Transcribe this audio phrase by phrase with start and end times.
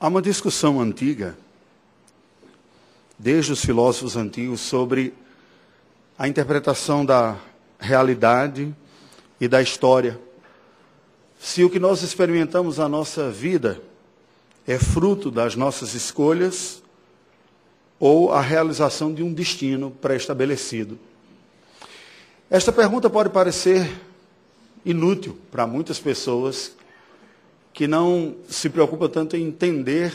[0.00, 1.36] Há uma discussão antiga,
[3.18, 5.12] desde os filósofos antigos, sobre
[6.16, 7.36] a interpretação da
[7.80, 8.72] realidade
[9.40, 10.16] e da história.
[11.40, 13.82] Se o que nós experimentamos na nossa vida
[14.68, 16.80] é fruto das nossas escolhas
[17.98, 20.96] ou a realização de um destino pré-estabelecido.
[22.48, 24.00] Esta pergunta pode parecer
[24.84, 26.77] inútil para muitas pessoas
[27.78, 30.12] que não se preocupa tanto em entender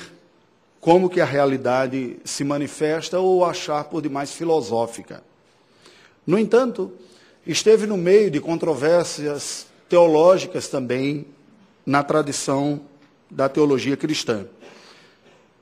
[0.82, 5.24] como que a realidade se manifesta ou achar por demais filosófica.
[6.28, 6.92] No entanto,
[7.48, 11.26] esteve no meio de controvérsias teológicas também
[11.86, 12.82] na tradição
[13.32, 14.46] da teologia cristã,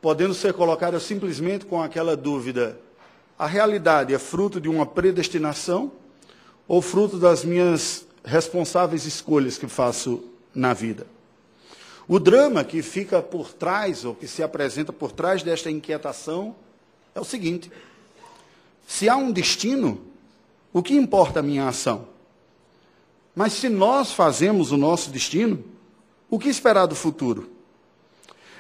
[0.02, 2.80] podendo ser colocada simplesmente com aquela dúvida:
[3.38, 5.92] a realidade é fruto de uma predestinação
[6.68, 11.06] ou fruto das minhas responsáveis escolhas que faço na vida?
[12.08, 16.56] O drama que fica por trás, ou que se apresenta por trás desta inquietação,
[17.14, 17.72] é o seguinte:
[18.88, 20.02] se há um destino,
[20.74, 22.08] o que importa a minha ação?
[23.36, 25.64] Mas se nós fazemos o nosso destino,
[26.30, 27.50] o que esperar do futuro?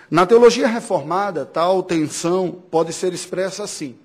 [0.10, 3.96] Na teologia reformada, tal tensão pode ser expressa assim: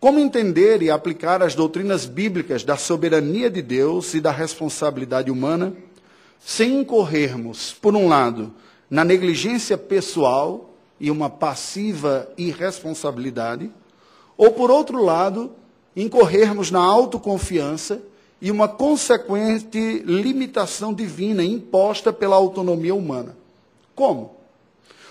[0.00, 5.74] como entender e aplicar as doutrinas bíblicas da soberania de Deus e da responsabilidade humana?
[6.38, 8.52] Sem incorrermos, por um lado,
[8.90, 13.70] na negligência pessoal e uma passiva irresponsabilidade,
[14.36, 15.52] ou, por outro lado,
[15.94, 18.00] incorrermos na autoconfiança
[18.40, 23.36] e uma consequente limitação divina imposta pela autonomia humana.
[23.94, 24.36] Como?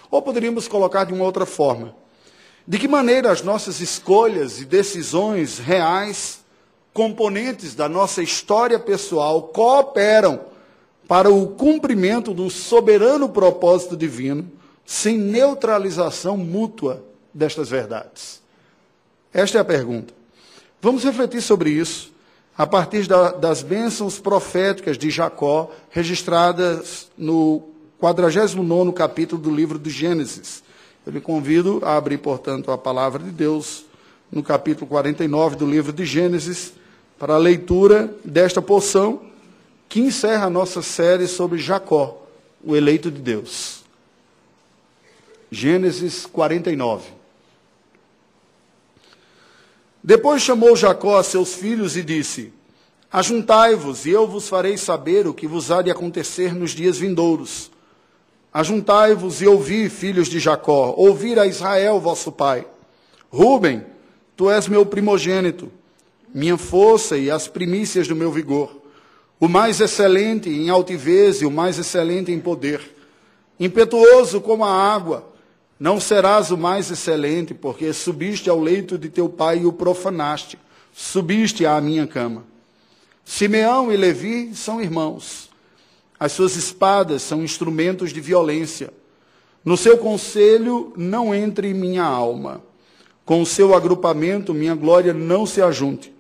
[0.09, 1.93] Ou poderíamos colocar de uma outra forma:
[2.65, 6.39] de que maneira as nossas escolhas e decisões reais,
[6.93, 10.39] componentes da nossa história pessoal, cooperam
[11.07, 14.51] para o cumprimento do soberano propósito divino,
[14.85, 18.41] sem neutralização mútua destas verdades?
[19.33, 20.13] Esta é a pergunta.
[20.81, 22.11] Vamos refletir sobre isso
[22.57, 27.63] a partir da, das bênçãos proféticas de Jacó, registradas no
[27.99, 30.63] 49 capítulo do livro de Gênesis.
[31.05, 33.85] Eu lhe convido a abrir, portanto, a palavra de Deus
[34.31, 36.73] no capítulo 49 do livro de Gênesis,
[37.17, 39.21] para a leitura desta porção
[39.89, 42.25] que encerra a nossa série sobre Jacó,
[42.63, 43.83] o eleito de Deus.
[45.49, 47.09] Gênesis 49.
[50.03, 52.53] Depois chamou Jacó a seus filhos e disse:
[53.11, 57.71] Ajuntai-vos, e eu vos farei saber o que vos há de acontecer nos dias vindouros.
[58.53, 62.65] Ajuntai-vos e ouvi, filhos de Jacó, ouvir a Israel, vosso pai.
[63.29, 63.85] Ruben,
[64.35, 65.71] tu és meu primogênito,
[66.33, 68.86] minha força e as primícias do meu vigor
[69.39, 72.95] o mais excelente em altivez e o mais excelente em poder.
[73.59, 75.31] Impetuoso como a água,
[75.79, 80.57] não serás o mais excelente, porque subiste ao leito de teu pai e o profanaste,
[80.91, 82.43] subiste à minha cama.
[83.23, 85.49] Simeão e Levi são irmãos.
[86.19, 88.91] As suas espadas são instrumentos de violência.
[89.63, 92.63] No seu conselho não entre minha alma.
[93.23, 96.11] Com o seu agrupamento, minha glória não se ajunte.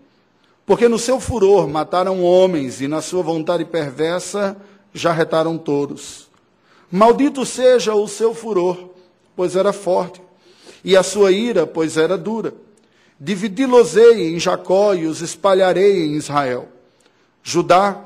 [0.67, 4.57] Porque no seu furor mataram homens e na sua vontade perversa
[4.93, 6.27] já retaram touros.
[6.91, 8.89] Maldito seja o seu furor,
[9.33, 10.21] pois era forte,
[10.83, 12.53] e a sua ira, pois era dura.
[13.17, 16.67] Dividi-los-ei em Jacó e os espalharei em Israel.
[17.41, 18.03] Judá,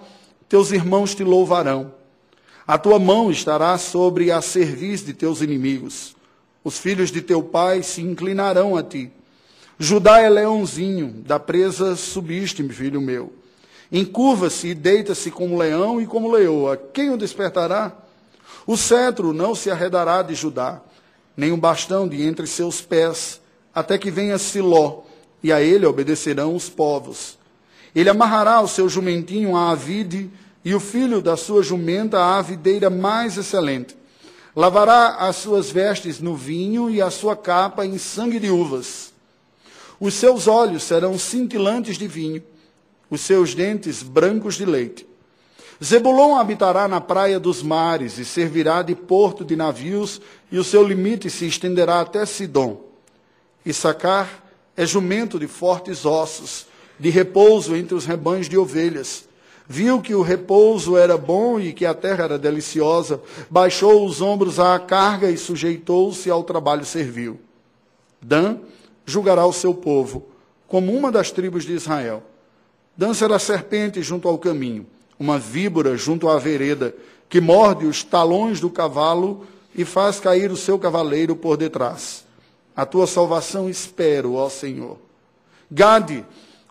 [0.47, 1.91] teus irmãos te louvarão.
[2.67, 6.15] A tua mão estará sobre a cerviz de teus inimigos.
[6.63, 9.11] Os filhos de teu pai se inclinarão a ti.
[9.83, 13.33] Judá é leãozinho, da presa subiste, filho meu.
[13.91, 16.77] Encurva-se e deita-se como leão e como leoa.
[16.77, 17.91] Quem o despertará?
[18.67, 20.79] O cetro não se arredará de Judá,
[21.35, 23.41] nem um bastão de entre seus pés,
[23.73, 24.99] até que venha Siló,
[25.41, 27.39] e a ele obedecerão os povos.
[27.95, 30.29] Ele amarrará o seu jumentinho à avide,
[30.63, 33.97] e o filho da sua jumenta à videira mais excelente.
[34.55, 39.10] Lavará as suas vestes no vinho e a sua capa em sangue de uvas
[40.01, 42.41] os seus olhos serão cintilantes de vinho,
[43.07, 45.05] os seus dentes brancos de leite.
[45.83, 50.19] Zebulon habitará na praia dos mares e servirá de porto de navios,
[50.51, 52.81] e o seu limite se estenderá até Sidom.
[53.63, 54.43] Issacar
[54.75, 56.65] é jumento de fortes ossos,
[56.99, 59.25] de repouso entre os rebanhos de ovelhas.
[59.67, 63.21] Viu que o repouso era bom e que a terra era deliciosa,
[63.51, 67.39] baixou os ombros à carga e sujeitou-se ao trabalho servil.
[68.19, 68.59] Dan
[69.05, 70.27] julgará o seu povo,
[70.67, 72.23] como uma das tribos de Israel.
[72.95, 74.85] Dança a serpente junto ao caminho,
[75.19, 76.93] uma víbora junto à vereda,
[77.29, 82.25] que morde os talões do cavalo, e faz cair o seu cavaleiro por detrás.
[82.75, 84.97] A tua salvação espero, ó Senhor.
[85.69, 86.25] Gade,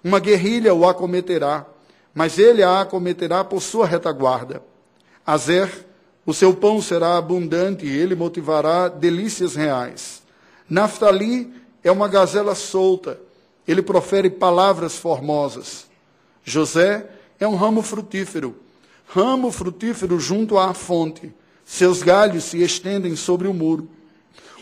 [0.05, 1.67] uma guerrilha o acometerá,
[2.15, 4.63] mas ele a acometerá por sua retaguarda.
[5.25, 5.87] Azer,
[6.27, 10.23] o seu pão será abundante e ele motivará delícias reais.
[10.69, 13.19] Naftali é uma gazela solta,
[13.67, 15.87] ele profere palavras formosas.
[16.45, 18.57] José é um ramo frutífero,
[19.07, 21.33] ramo frutífero junto à fonte.
[21.65, 23.89] Seus galhos se estendem sobre o muro.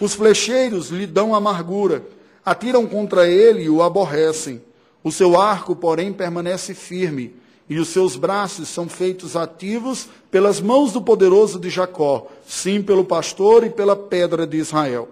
[0.00, 2.04] Os flecheiros lhe dão amargura,
[2.44, 4.62] atiram contra ele e o aborrecem.
[5.02, 7.34] O seu arco, porém, permanece firme,
[7.68, 13.04] e os seus braços são feitos ativos pelas mãos do poderoso de Jacó, sim, pelo
[13.04, 15.08] pastor e pela pedra de Israel.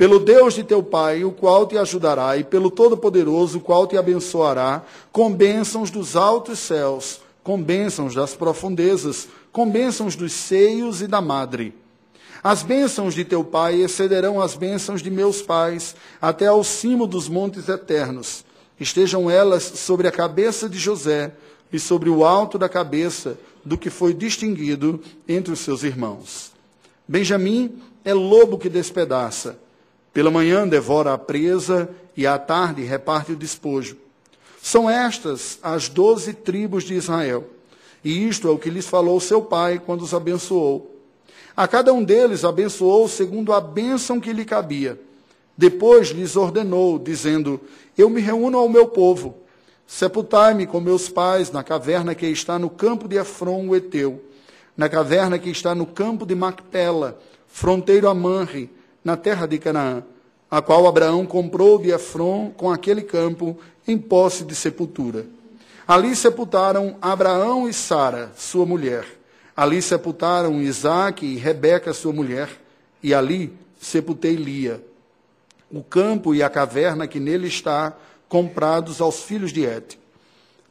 [0.00, 3.98] Pelo Deus de teu pai, o qual te ajudará, e pelo Todo-Poderoso, o qual te
[3.98, 4.82] abençoará,
[5.12, 11.20] com bênçãos dos altos céus, com bênçãos das profundezas, com bênçãos dos seios e da
[11.20, 11.74] madre.
[12.42, 17.28] As bênçãos de teu pai excederão as bênçãos de meus pais, até ao cimo dos
[17.28, 18.42] montes eternos.
[18.80, 21.34] Estejam elas sobre a cabeça de José
[21.70, 24.98] e sobre o alto da cabeça do que foi distinguido
[25.28, 26.52] entre os seus irmãos.
[27.06, 29.58] Benjamim é lobo que despedaça.
[30.12, 33.96] Pela manhã devora a presa e à tarde reparte o despojo.
[34.60, 37.46] São estas as doze tribos de Israel.
[38.04, 40.96] E isto é o que lhes falou seu pai quando os abençoou.
[41.56, 45.00] A cada um deles abençoou segundo a bênção que lhe cabia.
[45.56, 47.60] Depois lhes ordenou, dizendo:
[47.96, 49.36] Eu me reúno ao meu povo.
[49.86, 54.22] Sepultai-me com meus pais na caverna que está no campo de Efron, o Eteu,
[54.76, 57.18] na caverna que está no campo de Macpela,
[57.48, 58.70] fronteiro a Manre,
[59.04, 60.02] na terra de Canaã,
[60.50, 65.26] a qual Abraão comprou de Efron com aquele campo em posse de sepultura.
[65.86, 69.04] Ali sepultaram Abraão e Sara, sua mulher.
[69.56, 72.48] Ali sepultaram Isaac e Rebeca, sua mulher.
[73.02, 74.82] E ali sepultei Lia.
[75.70, 77.96] O campo e a caverna que nele está,
[78.28, 79.98] comprados aos filhos de Et.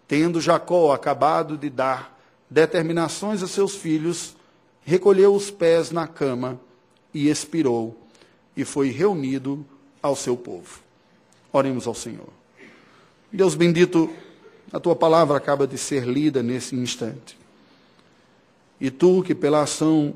[0.07, 2.17] Tendo Jacó acabado de dar
[2.49, 4.35] determinações a seus filhos,
[4.83, 6.59] recolheu os pés na cama
[7.13, 7.95] e expirou,
[8.59, 9.65] e foi reunido
[10.03, 10.81] ao seu povo.
[11.49, 12.27] Oremos ao Senhor.
[13.31, 14.09] Deus bendito,
[14.69, 17.37] a tua palavra acaba de ser lida nesse instante.
[18.81, 20.13] E tu, que pela ação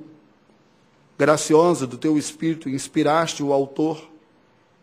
[1.18, 4.10] graciosa do teu Espírito inspiraste o autor,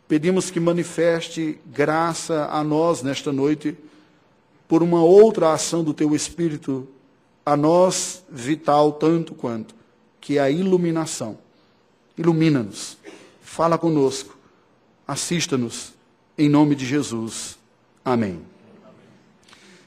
[0.09, 3.77] pedimos que manifeste graça a nós nesta noite,
[4.67, 6.89] por uma outra ação do teu Espírito,
[7.45, 9.75] a nós vital tanto quanto,
[10.19, 11.37] que é a iluminação.
[12.17, 12.97] Ilumina-nos,
[13.51, 14.39] fala conosco,
[15.09, 15.93] assista-nos,
[16.39, 17.59] em nome de Jesus.
[18.05, 18.41] Amém.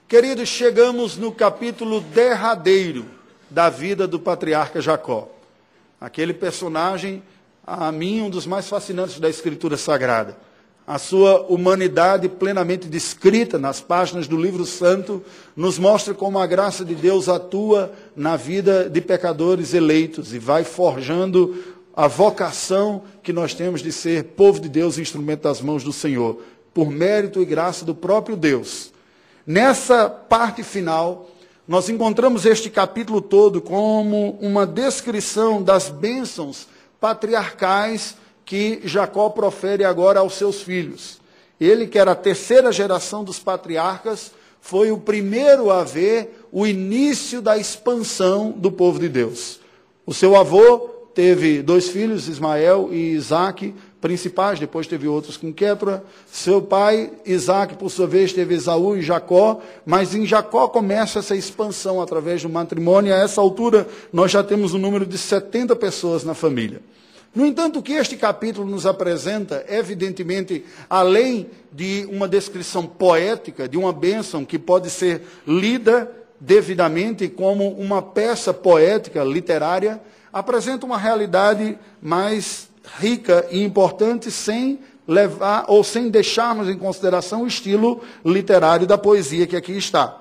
[0.05, 3.05] Queridos, chegamos no capítulo derradeiro
[3.49, 5.29] da vida do patriarca Jacó.
[5.99, 7.23] Aquele personagem,
[7.65, 10.37] a mim, um dos mais fascinantes da Escritura Sagrada.
[10.85, 15.23] A sua humanidade plenamente descrita nas páginas do livro santo
[15.55, 20.65] nos mostra como a graça de Deus atua na vida de pecadores eleitos e vai
[20.65, 25.93] forjando a vocação que nós temos de ser povo de Deus, instrumento das mãos do
[25.93, 26.41] Senhor,
[26.73, 28.91] por mérito e graça do próprio Deus.
[29.45, 31.29] Nessa parte final,
[31.67, 36.67] nós encontramos este capítulo todo como uma descrição das bênçãos
[36.99, 41.21] patriarcais que Jacó profere agora aos seus filhos.
[41.59, 47.41] Ele, que era a terceira geração dos patriarcas, foi o primeiro a ver o início
[47.41, 49.59] da expansão do povo de Deus.
[50.05, 56.03] O seu avô teve dois filhos, Ismael e Isaac, principais, depois teve outros com Quetura.
[56.31, 61.35] Seu pai, Isaac, por sua vez, teve Esaú e Jacó, mas em Jacó começa essa
[61.35, 63.13] expansão através do matrimônio.
[63.13, 66.81] A essa altura, nós já temos um número de 70 pessoas na família.
[67.33, 73.77] No entanto, o que este capítulo nos apresenta, evidentemente, além de uma descrição poética, de
[73.77, 79.99] uma bênção que pode ser lida devidamente como uma peça poética, literária,
[80.33, 82.67] apresenta uma realidade mais
[82.99, 89.45] rica e importante sem levar ou sem deixarmos em consideração o estilo literário da poesia
[89.45, 90.19] que aqui está.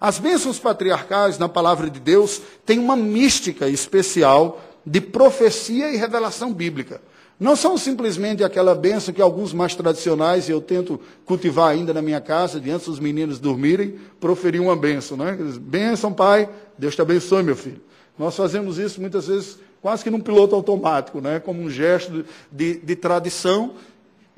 [0.00, 6.52] As bênçãos patriarcais na palavra de Deus têm uma mística especial de profecia e revelação
[6.52, 7.00] bíblica.
[7.38, 12.00] Não são simplesmente aquela bênção que alguns mais tradicionais, e eu tento cultivar ainda na
[12.00, 15.16] minha casa, diante dos meninos dormirem, proferir uma bênção.
[15.16, 15.36] Né?
[15.60, 17.80] Bênção, pai, Deus te abençoe, meu filho.
[18.18, 21.40] Nós fazemos isso muitas vezes quase que num piloto automático, né?
[21.40, 23.74] como um gesto de, de tradição,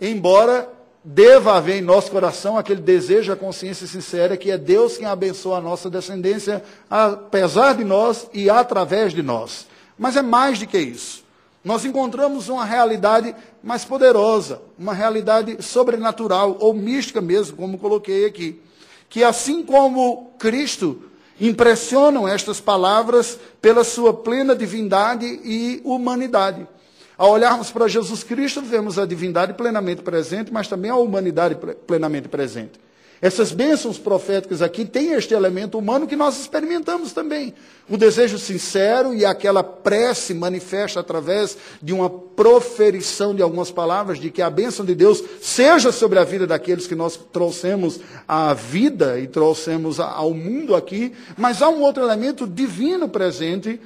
[0.00, 0.68] embora
[1.04, 5.58] deva haver em nosso coração aquele desejo, a consciência sincera que é Deus quem abençoa
[5.58, 9.68] a nossa descendência, apesar de nós e através de nós.
[9.96, 11.24] Mas é mais do que isso.
[11.62, 18.60] nós encontramos uma realidade mais poderosa, uma realidade sobrenatural ou mística mesmo, como coloquei aqui.
[19.08, 21.02] Que assim como Cristo
[21.40, 26.66] impressionam estas palavras pela sua plena divindade e humanidade.
[27.16, 32.28] Ao olharmos para Jesus Cristo, vemos a divindade plenamente presente, mas também a humanidade plenamente
[32.28, 32.85] presente.
[33.20, 37.54] Essas bênçãos proféticas aqui têm este elemento humano que nós experimentamos também.
[37.88, 44.30] O desejo sincero e aquela prece manifesta através de uma proferição de algumas palavras, de
[44.30, 49.18] que a bênção de Deus seja sobre a vida daqueles que nós trouxemos à vida
[49.18, 51.12] e trouxemos ao mundo aqui.
[51.38, 53.80] Mas há um outro elemento divino presente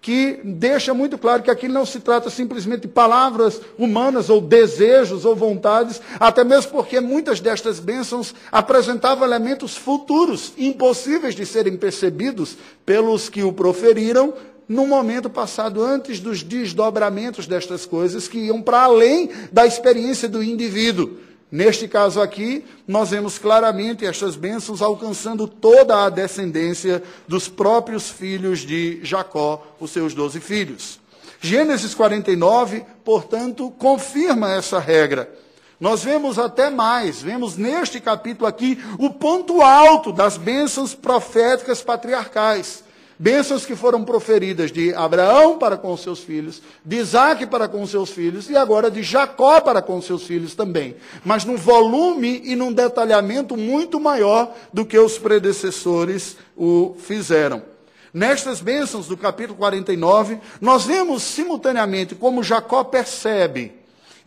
[0.00, 5.24] que deixa muito claro que aqui não se trata simplesmente de palavras humanas ou desejos
[5.24, 12.56] ou vontades, até mesmo porque muitas destas bênçãos apresentavam elementos futuros, impossíveis de serem percebidos
[12.86, 14.32] pelos que o proferiram
[14.66, 20.42] no momento passado, antes dos desdobramentos destas coisas que iam para além da experiência do
[20.42, 21.18] indivíduo.
[21.50, 28.60] Neste caso aqui, nós vemos claramente estas bênçãos alcançando toda a descendência dos próprios filhos
[28.60, 31.00] de Jacó, os seus doze filhos.
[31.40, 35.32] Gênesis 49, portanto, confirma essa regra.
[35.80, 42.84] Nós vemos até mais, vemos neste capítulo aqui o ponto alto das bênçãos proféticas patriarcais.
[43.22, 48.08] Bênçãos que foram proferidas de Abraão para com seus filhos, de Isaac para com seus
[48.08, 50.96] filhos e agora de Jacó para com seus filhos também.
[51.22, 57.62] Mas num volume e num detalhamento muito maior do que os predecessores o fizeram.
[58.10, 63.74] Nestas bênçãos do capítulo 49, nós vemos simultaneamente como Jacó percebe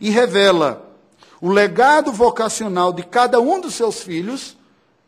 [0.00, 0.88] e revela
[1.40, 4.56] o legado vocacional de cada um dos seus filhos,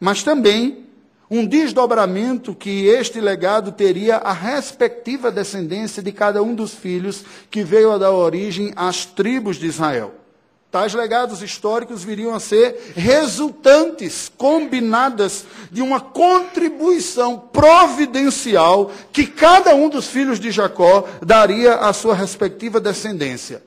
[0.00, 0.85] mas também
[1.30, 7.62] um desdobramento que este legado teria a respectiva descendência de cada um dos filhos que
[7.62, 10.14] veio a dar origem às tribos de Israel.
[10.70, 19.88] Tais legados históricos viriam a ser resultantes, combinadas, de uma contribuição providencial que cada um
[19.88, 23.62] dos filhos de Jacó daria à sua respectiva descendência.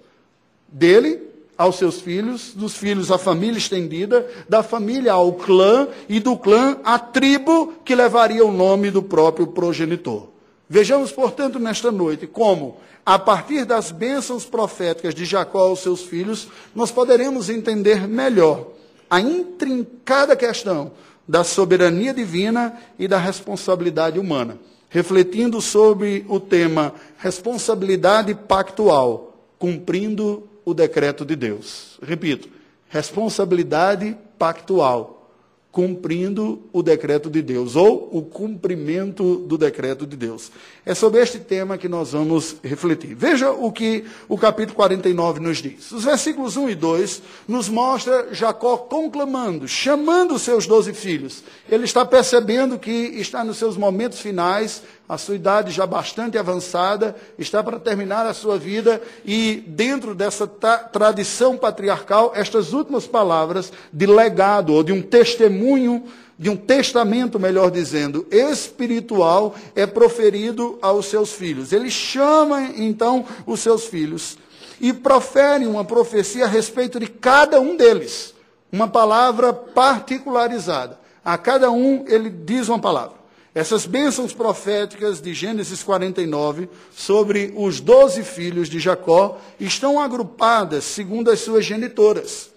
[0.68, 1.29] Dele
[1.60, 6.78] aos seus filhos, dos filhos à família estendida, da família ao clã e do clã
[6.86, 10.30] à tribo que levaria o nome do próprio progenitor.
[10.70, 16.48] Vejamos, portanto, nesta noite como, a partir das bênçãos proféticas de Jacó aos seus filhos,
[16.74, 18.68] nós poderemos entender melhor
[19.10, 20.94] a intrincada questão
[21.28, 30.74] da soberania divina e da responsabilidade humana, refletindo sobre o tema responsabilidade pactual, cumprindo o
[30.74, 31.98] decreto de Deus.
[32.02, 32.48] Repito,
[32.88, 35.32] responsabilidade pactual,
[35.72, 40.52] cumprindo o decreto de Deus, ou o cumprimento do decreto de Deus.
[40.84, 43.14] É sobre este tema que nós vamos refletir.
[43.14, 45.92] Veja o que o capítulo 49 nos diz.
[45.92, 51.44] Os versículos 1 e 2 nos mostra Jacó conclamando, chamando seus doze filhos.
[51.70, 57.16] Ele está percebendo que está nos seus momentos finais, a sua idade já bastante avançada,
[57.40, 64.06] está para terminar a sua vida, e dentro dessa tradição patriarcal, estas últimas palavras de
[64.06, 66.04] legado, ou de um testemunho,
[66.38, 71.74] de um testamento, melhor dizendo, espiritual, é proferido aos seus filhos.
[71.74, 74.38] Ele chama, então, os seus filhos
[74.80, 78.34] e profere uma profecia a respeito de cada um deles,
[78.72, 80.98] uma palavra particularizada.
[81.26, 83.19] A cada um ele diz uma palavra.
[83.60, 91.30] Essas bênçãos proféticas de Gênesis 49 sobre os doze filhos de Jacó estão agrupadas segundo
[91.30, 92.52] as suas genitoras.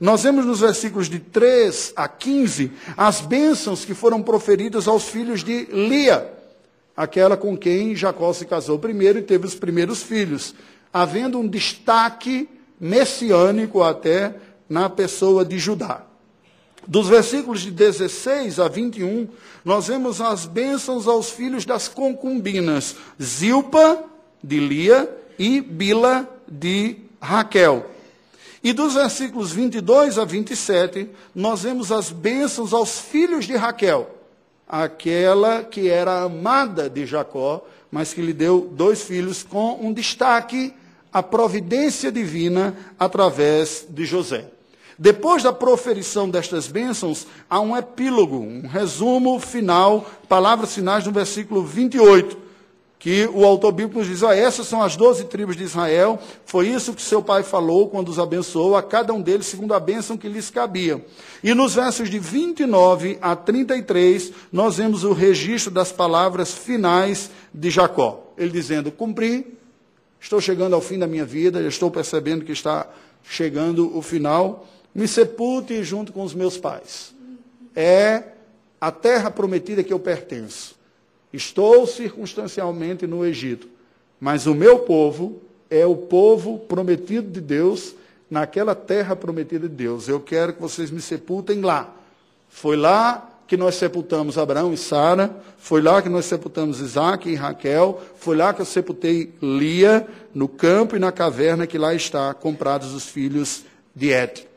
[0.00, 5.44] Nós vemos nos versículos de 3 a 15 as bênçãos que foram proferidas aos filhos
[5.44, 6.28] de Lia,
[6.96, 10.52] aquela com quem Jacó se casou primeiro e teve os primeiros filhos,
[10.92, 12.48] havendo um destaque
[12.80, 14.34] messiânico até
[14.68, 16.09] na pessoa de Judá.
[16.90, 19.28] Dos versículos de 16 a 21,
[19.64, 24.02] nós vemos as bênçãos aos filhos das concubinas, Zilpa,
[24.42, 27.86] de Lia, e Bila, de Raquel.
[28.60, 34.10] E dos versículos 22 a 27, nós vemos as bênçãos aos filhos de Raquel,
[34.68, 40.74] aquela que era amada de Jacó, mas que lhe deu dois filhos com um destaque,
[41.12, 44.46] a providência divina através de José.
[45.02, 51.64] Depois da proferição destas bênçãos, há um epílogo, um resumo final, palavras finais no versículo
[51.64, 52.36] 28,
[52.98, 56.68] que o autor bíblico nos diz: ah, essas são as doze tribos de Israel, foi
[56.68, 60.18] isso que seu pai falou quando os abençoou, a cada um deles segundo a bênção
[60.18, 61.02] que lhes cabia.
[61.42, 67.70] E nos versos de 29 a 33, nós vemos o registro das palavras finais de
[67.70, 68.34] Jacó.
[68.36, 69.56] Ele dizendo: Cumpri
[70.20, 72.86] estou chegando ao fim da minha vida, estou percebendo que está
[73.24, 77.14] chegando o final, me sepulte junto com os meus pais.
[77.74, 78.24] É
[78.80, 80.74] a terra prometida que eu pertenço.
[81.32, 83.68] Estou circunstancialmente no Egito,
[84.18, 87.94] mas o meu povo é o povo prometido de Deus
[88.28, 90.08] naquela terra prometida de Deus.
[90.08, 91.94] Eu quero que vocês me sepultem lá.
[92.48, 97.34] Foi lá que nós sepultamos Abraão e Sara, foi lá que nós sepultamos Isaac e
[97.34, 102.32] Raquel, foi lá que eu sepultei Lia, no campo e na caverna que lá está,
[102.32, 104.49] comprados os filhos de Et.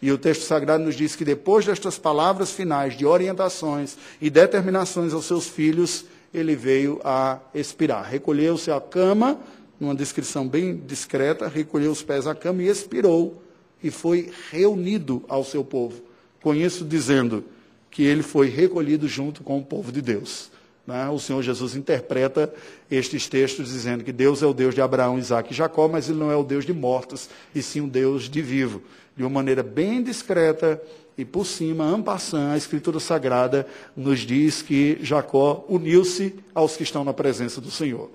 [0.00, 5.12] E o texto sagrado nos diz que depois destas palavras finais de orientações e determinações
[5.12, 8.04] aos seus filhos, ele veio a expirar.
[8.04, 9.38] Recolheu-se à cama,
[9.80, 13.42] numa descrição bem discreta, recolheu os pés à cama e expirou,
[13.82, 16.00] e foi reunido ao seu povo.
[16.42, 17.44] Com isso, dizendo
[17.90, 20.50] que ele foi recolhido junto com o povo de Deus.
[20.86, 21.08] Né?
[21.08, 22.52] O Senhor Jesus interpreta
[22.90, 26.18] estes textos dizendo que Deus é o Deus de Abraão, Isaac e Jacó, mas ele
[26.18, 28.82] não é o Deus de mortos, e sim o Deus de vivo.
[29.18, 30.80] De uma maneira bem discreta
[31.16, 37.02] e por cima, ampassando, a Escritura Sagrada nos diz que Jacó uniu-se aos que estão
[37.02, 38.08] na presença do Senhor.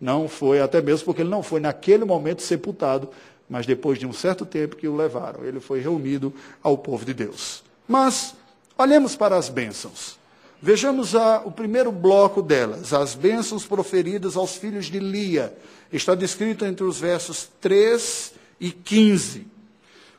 [0.00, 3.08] Não foi, até mesmo porque ele não foi naquele momento sepultado,
[3.48, 5.44] mas depois de um certo tempo que o levaram.
[5.44, 7.62] Ele foi reunido ao povo de Deus.
[7.86, 8.34] Mas,
[8.76, 10.18] olhemos para as bênçãos.
[10.60, 15.56] Vejamos a, o primeiro bloco delas, as bênçãos proferidas aos filhos de Lia.
[15.92, 19.57] Está descrito entre os versos 3 e 15.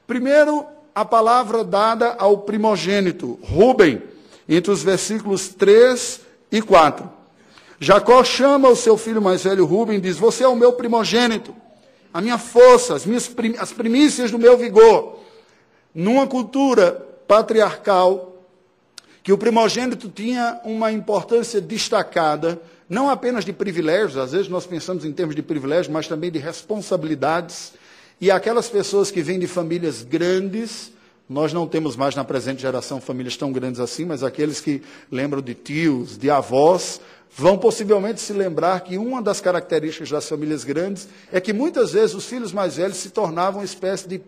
[0.10, 4.02] Primeiro, a palavra dada ao primogênito, Ruben,
[4.50, 7.08] entre os versículos 3 e 4.
[7.80, 11.56] Jacó chama o seu filho mais velho Rubem e diz: Você é o meu primogênito,
[12.12, 15.20] a minha força, as, minhas prim as primícias do meu vigor.
[15.94, 16.92] Numa cultura
[17.28, 18.36] patriarcal,
[19.22, 25.06] que o primogênito tinha uma importância destacada, não apenas de privilégios, às vezes nós pensamos
[25.06, 27.78] em termos de privilégios, mas também de responsabilidades.
[28.22, 30.92] E aquelas pessoas que vêm de famílias grandes,
[31.30, 35.42] nós não temos mais na presente geração famílias tão grandes assim, mas aqueles que lembram
[35.42, 37.00] de tios, de avós,
[37.36, 42.16] vão possivelmente se lembrar que uma das características das famílias grandes é que muitas vezes
[42.16, 44.22] os filhos mais velhos se tornavam uma espécie de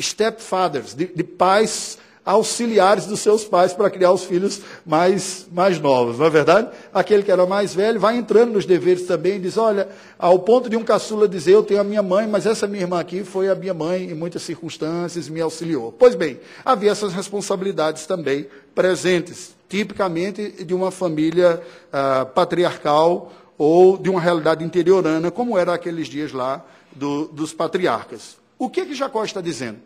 [0.00, 1.98] stepfathers, de, de pais
[2.28, 6.68] auxiliares dos seus pais para criar os filhos mais, mais novos, não é verdade?
[6.92, 9.88] Aquele que era mais velho vai entrando nos deveres também e diz, olha,
[10.18, 13.00] ao ponto de um caçula dizer, eu tenho a minha mãe, mas essa minha irmã
[13.00, 15.90] aqui foi a minha mãe em muitas circunstâncias, me auxiliou.
[15.90, 24.10] Pois bem, havia essas responsabilidades também presentes tipicamente de uma família ah, patriarcal ou de
[24.10, 26.62] uma realidade interiorana, como era aqueles dias lá
[26.92, 28.36] do, dos patriarcas.
[28.58, 29.78] O que que Jacó está dizendo?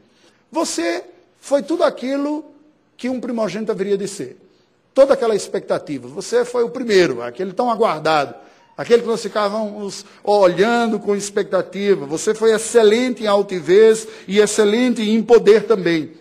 [0.50, 1.04] Você
[1.42, 2.44] foi tudo aquilo
[2.96, 4.38] que um primogênito haveria de ser.
[4.94, 6.06] Toda aquela expectativa.
[6.06, 8.32] Você foi o primeiro, aquele tão aguardado,
[8.78, 12.06] aquele que nós ficávamos olhando com expectativa.
[12.06, 16.12] Você foi excelente em altivez e excelente em poder também.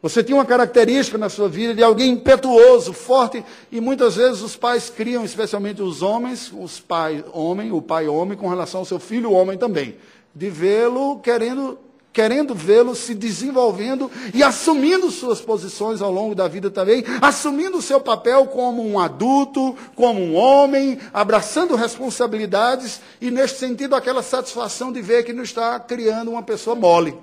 [0.00, 4.56] Você tinha uma característica na sua vida de alguém impetuoso, forte, e muitas vezes os
[4.56, 8.98] pais criam, especialmente os homens, os pais homem, o pai homem, com relação ao seu
[8.98, 9.96] filho homem também,
[10.34, 11.78] de vê-lo querendo
[12.14, 17.82] querendo vê-lo se desenvolvendo e assumindo suas posições ao longo da vida também, assumindo o
[17.82, 24.92] seu papel como um adulto, como um homem, abraçando responsabilidades e, neste sentido, aquela satisfação
[24.92, 27.14] de ver que não está criando uma pessoa mole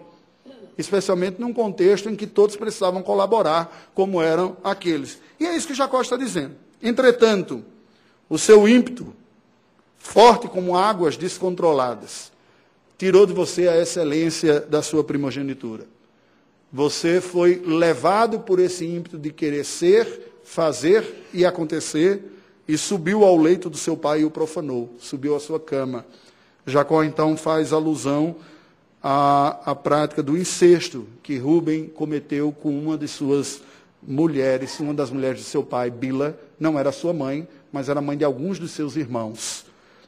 [0.78, 5.20] especialmente num contexto em que todos precisavam colaborar, como eram aqueles.
[5.40, 6.56] E é isso que Jacó está dizendo.
[6.82, 7.64] Entretanto,
[8.28, 9.14] o seu ímpeto,
[10.00, 12.31] forte como águas descontroladas,
[13.02, 15.88] tirou de você a excelência da sua primogenitura.
[16.72, 22.24] Você foi levado por esse ímpeto de querer ser, fazer e acontecer,
[22.68, 26.06] e subiu ao leito do seu pai e o profanou, subiu à sua cama.
[26.64, 28.36] Jacó então faz alusão
[29.02, 33.64] a, a prática do incesto que Rubem cometeu com uma de suas
[34.00, 38.16] mulheres, uma das mulheres de seu pai, Bila, não era sua mãe, mas era mãe
[38.16, 39.66] de alguns dos seus irmãos.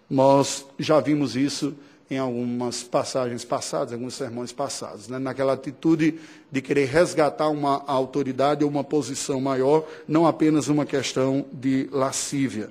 [0.07, 1.73] Nós já vimos isso
[2.13, 5.19] em algumas passagens passadas, alguns sermões passados, né?
[5.19, 6.19] naquela atitude
[6.51, 12.69] de querer resgatar uma autoridade ou uma posição maior, não apenas uma questão de lascívia.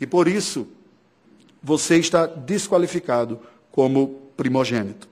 [0.00, 0.66] E por isso,
[1.62, 3.38] você está desqualificado
[3.70, 5.08] como primogênito.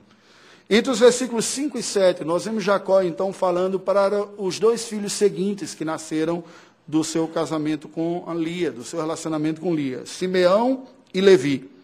[0.71, 5.13] Entre os versículos 5 e 7, nós vemos Jacó então falando para os dois filhos
[5.13, 6.45] seguintes que nasceram
[6.87, 11.78] do seu casamento com Lia, do seu relacionamento com Lia, Simeão e Levi.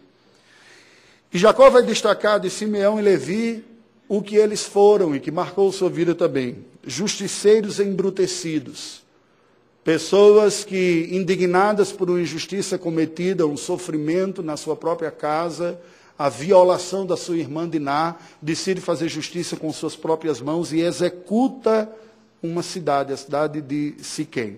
[1.35, 3.61] E Jacó vai destacar de Simeão e Levi
[4.07, 6.65] o que eles foram e que marcou sua vida também.
[6.87, 9.03] Justiceiros embrutecidos.
[9.83, 15.77] Pessoas que, indignadas por uma injustiça cometida, um sofrimento na sua própria casa,
[16.17, 21.91] a violação da sua irmã Diná, decide fazer justiça com suas próprias mãos e executa
[22.41, 24.57] uma cidade, a cidade de Siquém.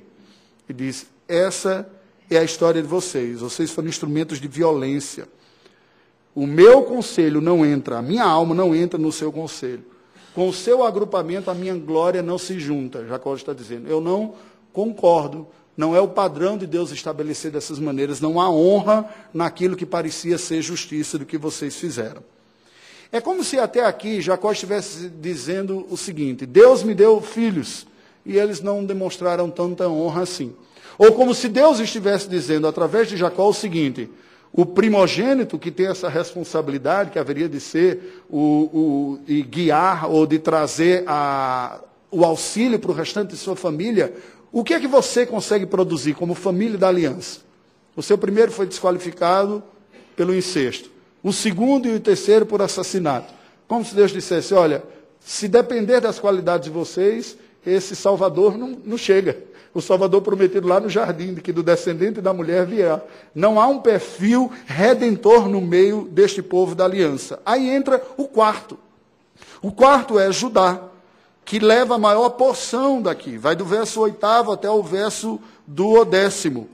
[0.69, 1.89] E diz: Essa
[2.29, 3.39] é a história de vocês.
[3.39, 5.27] Vocês foram instrumentos de violência.
[6.37, 9.83] O meu conselho não entra, a minha alma não entra no seu conselho.
[10.35, 13.03] Com o seu agrupamento, a minha glória não se junta.
[13.07, 13.89] Jacó está dizendo.
[13.89, 14.35] Eu não
[14.71, 15.47] concordo.
[15.75, 18.21] Não é o padrão de Deus estabelecer dessas maneiras.
[18.21, 22.21] Não há honra naquilo que parecia ser justiça do que vocês fizeram.
[23.11, 27.87] É como se até aqui Jacó estivesse dizendo o seguinte: Deus me deu filhos
[28.23, 30.53] e eles não demonstraram tanta honra assim.
[30.99, 34.07] Ou como se Deus estivesse dizendo através de Jacó o seguinte:
[34.51, 40.25] o primogênito que tem essa responsabilidade, que haveria de ser o, o de guiar ou
[40.25, 41.79] de trazer a,
[42.09, 44.13] o auxílio para o restante de sua família,
[44.51, 47.41] o que é que você consegue produzir como família da aliança?
[47.95, 49.61] O seu primeiro foi desqualificado
[50.15, 50.89] pelo incesto,
[51.21, 53.33] o segundo e o terceiro por assassinato.
[53.67, 54.81] Como se Deus dissesse: olha,
[55.19, 59.37] se depender das qualidades de vocês, esse Salvador não, não chega
[59.77, 62.99] o Salvador prometido lá no jardim, de que do descendente da mulher vier.
[63.33, 67.39] Não há um perfil redentor no meio deste povo da aliança.
[67.45, 68.77] Aí entra o quarto.
[69.61, 70.81] O quarto é Judá,
[71.45, 73.37] que leva a maior porção daqui.
[73.37, 76.67] Vai do verso oitavo até o verso do décimo.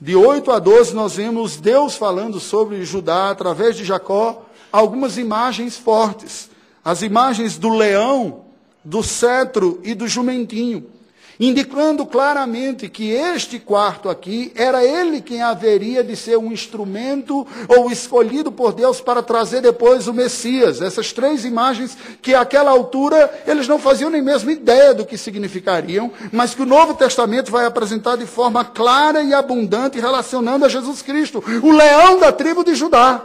[0.00, 5.76] De 8 a 12, nós vemos Deus falando sobre Judá, através de Jacó, algumas imagens
[5.76, 6.50] fortes.
[6.84, 8.44] As imagens do leão,
[8.84, 10.93] do cetro e do jumentinho
[11.38, 17.90] indicando claramente que este quarto aqui era ele quem haveria de ser um instrumento ou
[17.90, 20.80] escolhido por Deus para trazer depois o Messias.
[20.80, 26.10] Essas três imagens que àquela altura eles não faziam nem mesmo ideia do que significariam,
[26.32, 31.02] mas que o Novo Testamento vai apresentar de forma clara e abundante relacionando a Jesus
[31.02, 33.24] Cristo, o leão da tribo de Judá.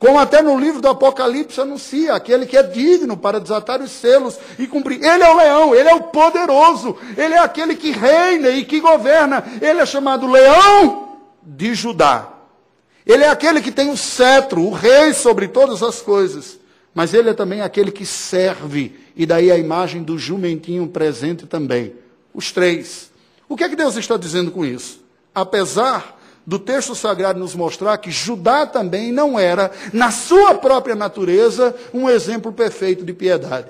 [0.00, 4.38] Como até no livro do Apocalipse anuncia, aquele que é digno para desatar os selos
[4.58, 5.04] e cumprir.
[5.04, 8.80] Ele é o leão, ele é o poderoso, ele é aquele que reina e que
[8.80, 9.44] governa.
[9.60, 12.30] Ele é chamado leão de Judá.
[13.04, 16.58] Ele é aquele que tem o cetro, o rei sobre todas as coisas.
[16.94, 18.98] Mas ele é também aquele que serve.
[19.14, 21.92] E daí a imagem do jumentinho presente também.
[22.32, 23.10] Os três.
[23.46, 25.04] O que é que Deus está dizendo com isso?
[25.34, 31.74] Apesar do texto sagrado nos mostrar que Judá também não era, na sua própria natureza,
[31.92, 33.68] um exemplo perfeito de piedade.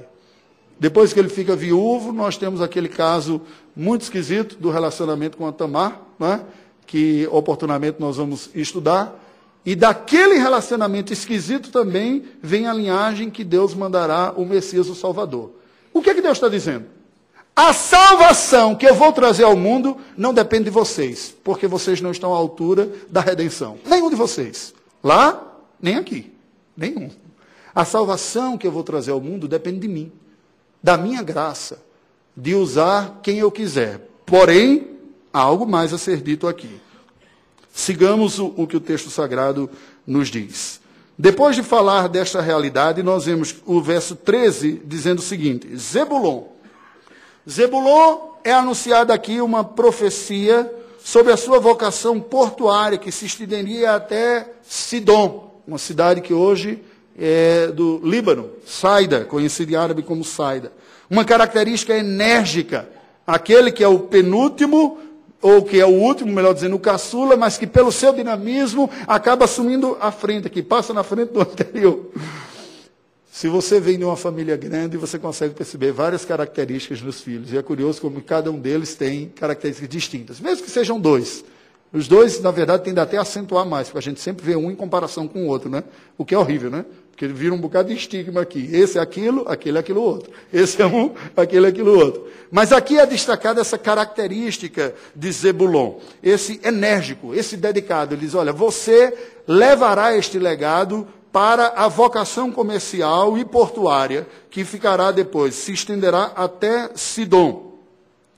[0.79, 3.43] Depois que ele fica viúvo, nós temos aquele caso
[3.77, 6.41] muito esquisito do relacionamento com a Tamar, né?
[6.87, 9.15] que oportunamente nós vamos estudar.
[9.65, 15.53] E daquele relacionamento esquisito também vem a linhagem que Deus mandará o Messias, o Salvador.
[15.93, 16.87] O que é que Deus está dizendo?
[17.55, 22.11] A salvação que eu vou trazer ao mundo não depende de vocês, porque vocês não
[22.11, 23.79] estão à altura da redenção.
[23.85, 24.73] Nenhum de vocês.
[25.03, 26.33] Lá, nem aqui.
[26.77, 27.11] Nenhum.
[27.75, 30.11] A salvação que eu vou trazer ao mundo depende de mim,
[30.83, 31.83] da minha graça,
[32.37, 34.01] de usar quem eu quiser.
[34.25, 34.89] Porém,
[35.33, 36.81] há algo mais a ser dito aqui.
[37.73, 39.71] Sigamos o, o que o texto sagrado
[40.07, 40.81] nos diz.
[41.17, 46.45] Depois de falar desta realidade, nós vemos o verso 13 dizendo o seguinte: Zebulon
[47.51, 54.53] Zebulon é anunciada aqui uma profecia sobre a sua vocação portuária, que se estenderia até
[54.63, 56.81] Sidom, uma cidade que hoje
[57.19, 60.73] é do Líbano, Saida, conhecida em árabe como Saida.
[61.11, 62.89] Uma característica enérgica,
[63.27, 64.99] aquele que é o penúltimo,
[65.43, 69.47] ou que é o último, melhor dizendo, o caçula, mas que pelo seu dinamismo acaba
[69.47, 72.11] assumindo a frente, que passa na frente do anterior.
[73.41, 77.51] Se você vem de uma família grande, você consegue perceber várias características nos filhos.
[77.51, 81.43] E é curioso como cada um deles tem características distintas, mesmo que sejam dois.
[81.91, 84.71] Os dois, na verdade, tendem até a acentuar mais, porque a gente sempre vê um
[84.71, 85.85] em comparação com o outro, né?
[86.19, 86.85] O que é horrível, né?
[87.13, 88.69] Porque vira um bocado de estigma aqui.
[88.71, 90.31] Esse é aquilo, aquele é aquilo outro.
[90.53, 92.29] Esse é um, aquele é aquilo outro.
[92.51, 95.95] Mas aqui é destacada essa característica de Zebulon.
[96.23, 98.15] Esse enérgico, esse dedicado.
[98.15, 99.17] Ele diz, olha, você
[99.49, 106.91] levará este legado para a vocação comercial e portuária, que ficará depois, se estenderá até
[106.95, 107.71] Sidom.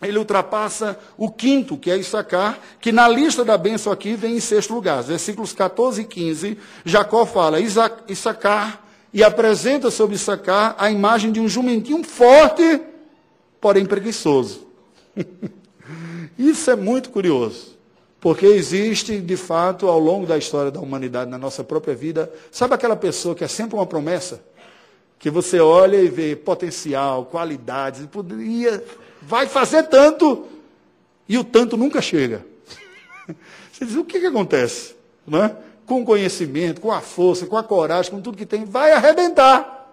[0.03, 4.41] Ele ultrapassa o quinto, que é Issacar, que na lista da bênção aqui vem em
[4.41, 5.03] sexto lugar.
[5.03, 8.83] Versículos 14 e 15, Jacó fala Issacar
[9.15, 12.81] e apresenta sobre Issacar a imagem de um jumentinho forte,
[13.61, 14.67] porém preguiçoso.
[16.37, 17.72] Isso é muito curioso.
[18.23, 22.73] Porque existe, de fato, ao longo da história da humanidade, na nossa própria vida, sabe
[22.73, 24.41] aquela pessoa que é sempre uma promessa?
[25.19, 28.83] Que você olha e vê potencial, qualidades, poderia,
[29.21, 30.47] vai fazer tanto,
[31.29, 32.47] e o tanto nunca chega.
[33.73, 34.95] Você diz, o que, que acontece?
[35.27, 35.57] Não é?
[35.87, 39.93] com conhecimento, com a força, com a coragem, com tudo que tem, vai arrebentar.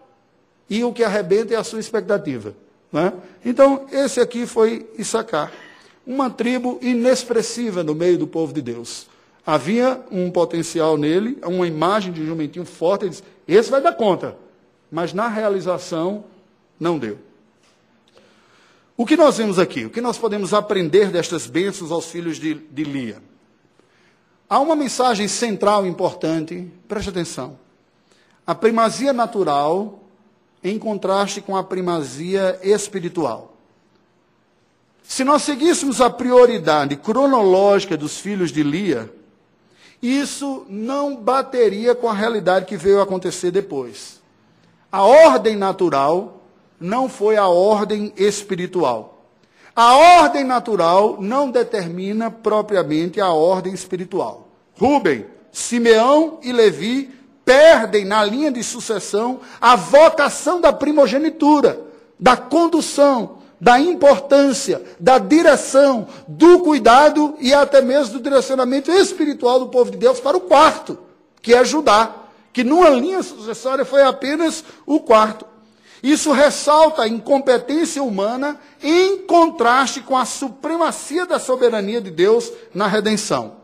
[0.70, 2.54] E o que arrebenta é a sua expectativa.
[2.92, 3.12] Né?
[3.44, 5.52] Então, esse aqui foi Issacar.
[6.10, 9.06] Uma tribo inexpressiva no meio do povo de Deus.
[9.46, 13.04] Havia um potencial nele, uma imagem de um jumentinho forte.
[13.04, 14.36] Ele disse: esse vai dar conta.
[14.92, 16.24] Mas na realização,
[16.80, 17.20] não deu.
[18.98, 19.86] O que nós vemos aqui?
[19.86, 23.22] O que nós podemos aprender destas bênçãos aos filhos de, de Lia?
[24.50, 27.60] Há uma mensagem central importante, preste atenção.
[28.48, 30.00] A primazia natural
[30.64, 33.59] em contraste com a primazia espiritual.
[35.10, 39.12] Se nós seguíssemos a prioridade cronológica dos filhos de Lia,
[40.00, 44.22] isso não bateria com a realidade que veio acontecer depois.
[44.92, 46.44] A ordem natural
[46.80, 49.26] não foi a ordem espiritual.
[49.76, 54.48] A ordem natural não determina propriamente a ordem espiritual.
[54.80, 57.10] Rubem, Simeão e Levi
[57.44, 61.82] perdem na linha de sucessão a vocação da primogenitura,
[62.20, 69.68] da condução, da importância, da direção, do cuidado e até mesmo do direcionamento espiritual do
[69.68, 70.98] povo de Deus para o quarto,
[71.42, 72.16] que é Judá,
[72.54, 75.46] que numa linha sucessória foi apenas o quarto.
[76.02, 82.88] Isso ressalta a incompetência humana em contraste com a supremacia da soberania de Deus na
[82.88, 83.60] redenção.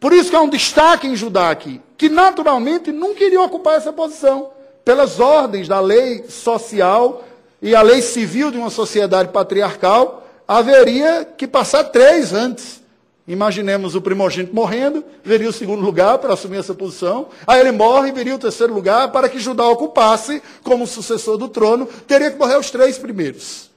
[0.00, 3.92] Por isso que há um destaque em Judá aqui, que naturalmente não queria ocupar essa
[3.92, 4.50] posição,
[4.84, 7.24] pelas ordens da lei social
[7.60, 12.82] e a lei civil de uma sociedade patriarcal, haveria que passar três antes.
[13.26, 18.10] Imaginemos o primogênito morrendo, viria o segundo lugar para assumir essa posição, aí ele morre
[18.10, 22.38] e viria o terceiro lugar para que Judá ocupasse como sucessor do trono, teria que
[22.38, 23.68] morrer os três primeiros.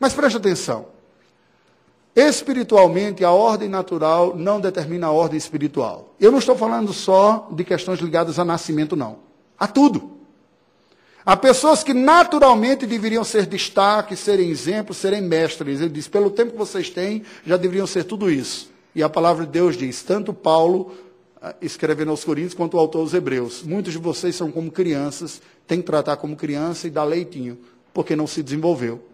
[0.00, 0.86] Mas preste atenção.
[2.16, 6.14] Espiritualmente, a ordem natural não determina a ordem espiritual.
[6.18, 9.18] Eu não estou falando só de questões ligadas a nascimento, não.
[9.58, 10.17] A tudo.
[11.28, 15.78] Há pessoas que naturalmente deveriam ser destaque, serem exemplos, serem mestres.
[15.78, 18.70] Ele diz: pelo tempo que vocês têm, já deveriam ser tudo isso.
[18.94, 20.90] E a palavra de Deus diz: tanto Paulo,
[21.42, 23.62] ah, escrevendo aos Coríntios, quanto o autor aos Hebreus.
[23.62, 27.58] Muitos de vocês são como crianças, tem que tratar como criança e dar leitinho,
[27.92, 29.04] porque não se desenvolveu.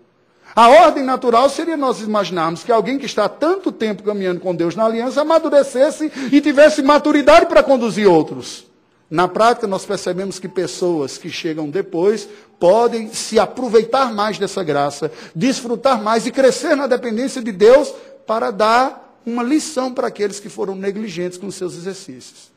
[0.54, 4.54] A ordem natural seria nós imaginarmos que alguém que está há tanto tempo caminhando com
[4.54, 8.72] Deus na aliança amadurecesse e tivesse maturidade para conduzir outros.
[9.10, 15.12] Na prática, nós percebemos que pessoas que chegam depois podem se aproveitar mais dessa graça,
[15.34, 17.92] desfrutar mais e crescer na dependência de Deus
[18.26, 22.52] para dar uma lição para aqueles que foram negligentes com seus exercícios.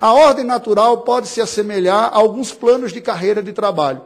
[0.00, 4.02] A ordem natural pode se assemelhar a alguns planos de carreira de trabalho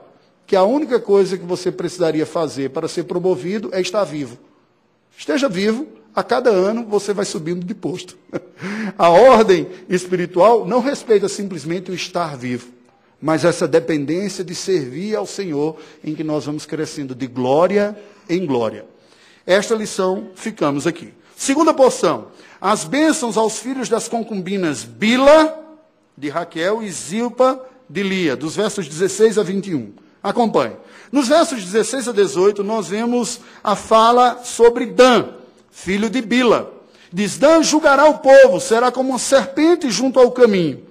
[0.51, 4.37] que a única coisa que você precisaria fazer para ser promovido é estar vivo.
[5.17, 8.17] Esteja vivo, a cada ano você vai subindo de posto.
[8.99, 12.69] A ordem espiritual não respeita simplesmente o estar vivo,
[13.21, 17.97] mas essa dependência de servir ao Senhor em que nós vamos crescendo de glória
[18.29, 18.85] em glória.
[19.47, 21.15] Esta lição ficamos aqui.
[21.37, 22.29] Segunda porção:
[22.61, 25.59] as bênçãos aos filhos das concubinas Bila,
[26.17, 29.93] de Raquel, e Zilpa, de Lia, dos versos 16 a 21.
[30.23, 30.77] Acompanhe.
[31.11, 35.31] Nos versos 16 a 18, nós vemos a fala sobre Dan,
[35.71, 36.73] filho de Bila.
[37.13, 40.91] Diz: Dan julgará o povo, será como uma serpente junto ao caminho.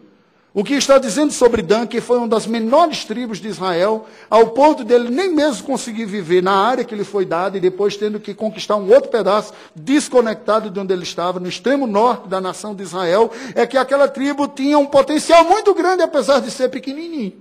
[0.51, 4.47] O que está dizendo sobre Dan, que foi uma das menores tribos de Israel, ao
[4.47, 8.19] ponto dele nem mesmo conseguir viver na área que lhe foi dada e depois tendo
[8.19, 12.73] que conquistar um outro pedaço desconectado de onde ele estava, no extremo norte da nação
[12.73, 17.33] de Israel, é que aquela tribo tinha um potencial muito grande, apesar de ser pequenininho.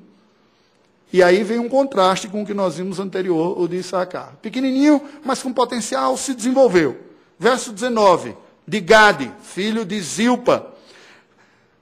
[1.10, 4.34] E aí vem um contraste com o que nós vimos anterior, o de Issacar.
[4.42, 7.07] Pequenininho, mas com potencial, se desenvolveu.
[7.38, 10.66] Verso 19, de Gade, filho de Zilpa.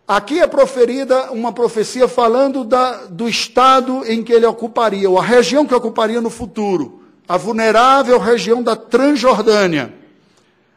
[0.06, 5.22] Aqui é proferida uma profecia falando da, do estado em que ele ocuparia, ou a
[5.22, 7.02] região que ocuparia no futuro.
[7.26, 9.92] A vulnerável região da Transjordânia.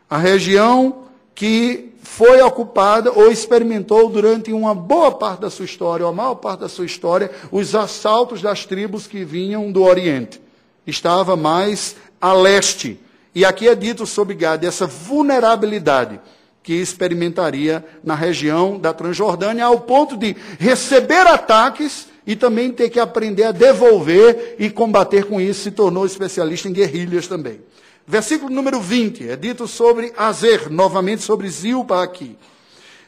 [0.09, 1.03] A região
[1.35, 6.35] que foi ocupada ou experimentou durante uma boa parte da sua história, ou a maior
[6.35, 10.41] parte da sua história, os assaltos das tribos que vinham do Oriente.
[10.87, 12.99] Estava mais a leste.
[13.33, 16.19] E aqui é dito sobre Gad essa vulnerabilidade
[16.63, 22.99] que experimentaria na região da Transjordânia, ao ponto de receber ataques e também ter que
[22.99, 27.61] aprender a devolver e combater com isso, se tornou especialista em guerrilhas também.
[28.05, 32.35] Versículo número 20, é dito sobre Azer, novamente sobre Zilpa aqui.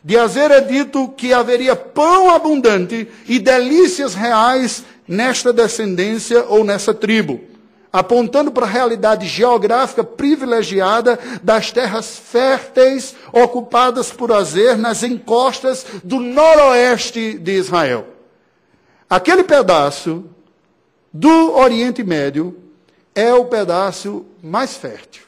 [0.04, 6.94] De Azer é dito que haveria pão abundante e delícias reais nesta descendência ou nessa
[6.94, 7.51] tribo.
[7.92, 16.20] Apontando para a realidade geográfica privilegiada das terras férteis ocupadas por Azer nas encostas do
[16.20, 18.08] noroeste de Israel.
[19.10, 20.24] Aquele pedaço
[21.12, 22.56] do Oriente Médio
[23.14, 25.24] é o pedaço mais fértil,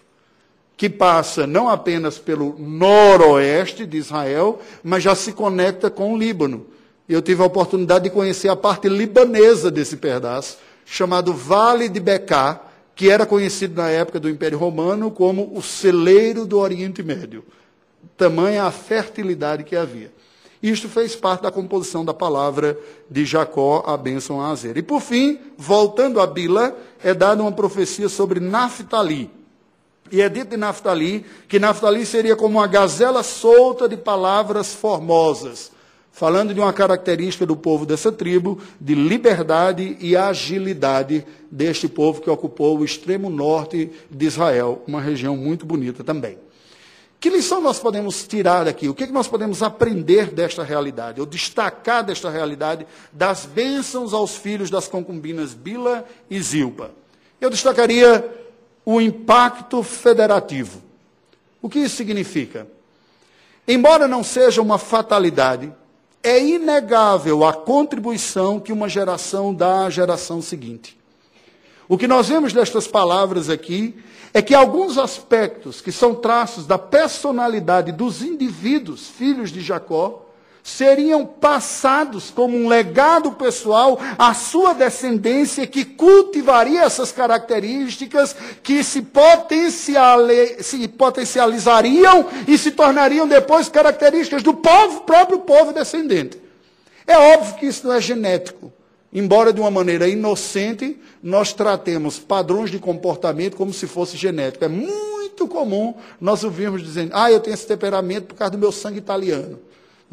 [0.78, 6.65] que passa não apenas pelo noroeste de Israel, mas já se conecta com o Líbano.
[7.10, 12.61] Eu tive a oportunidade de conhecer a parte libanesa desse pedaço, chamado Vale de Becá,
[12.95, 17.43] que era conhecido na época do Império Romano como o celeiro do Oriente Médio.
[18.15, 20.11] Tamanha a fertilidade que havia.
[20.63, 24.77] Isto fez parte da composição da palavra de Jacó, a bênção a Azer.
[24.77, 29.29] E por fim, voltando a Bila, é dada uma profecia sobre Naphtali.
[30.09, 35.72] E é dito de Naphtali que Naphtali seria como uma gazela solta de palavras formosas,
[36.13, 42.30] falando de uma característica do povo dessa tribo, de liberdade e agilidade deste povo que
[42.30, 46.38] ocupou o extremo norte de Israel, uma região muito bonita também.
[47.19, 48.88] Que lição nós podemos tirar daqui?
[48.88, 51.19] O que, é que nós podemos aprender desta realidade?
[51.19, 56.91] Ou destacar desta realidade das bênçãos aos filhos das concubinas Bila e Zilpa?
[57.41, 58.23] Eu destacaria
[58.86, 60.80] o impacto federativo.
[61.60, 62.67] O que isso significa?
[63.67, 65.73] Embora não seja uma fatalidade,
[66.23, 70.97] é inegável a contribuição que uma geração dá à geração seguinte.
[71.88, 74.01] O que nós vemos destas palavras aqui
[74.33, 80.22] é que alguns aspectos que são traços da personalidade dos indivíduos, filhos de Jacó,
[80.63, 89.06] seriam passados como um legado pessoal à sua descendência que cultivaria essas características que se,
[90.62, 96.41] se potencializariam e se tornariam depois características do povo, próprio povo descendente.
[97.06, 98.71] É óbvio que isso não é genético.
[99.12, 104.63] Embora de uma maneira inocente, nós tratemos padrões de comportamento como se fosse genético.
[104.63, 108.71] É muito comum nós ouvirmos dizendo, ah, eu tenho esse temperamento por causa do meu
[108.71, 109.60] sangue italiano.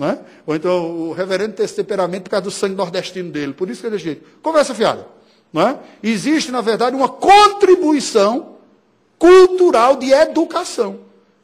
[0.00, 0.18] Não é?
[0.46, 3.52] Ou então o reverendo tem esse temperamento por causa do sangue nordestino dele.
[3.52, 4.24] Por isso que ele é jeito.
[4.40, 5.06] Conversa fiada.
[5.52, 5.78] Não é?
[6.02, 8.56] Existe, na verdade, uma contribuição
[9.18, 11.00] cultural de educação,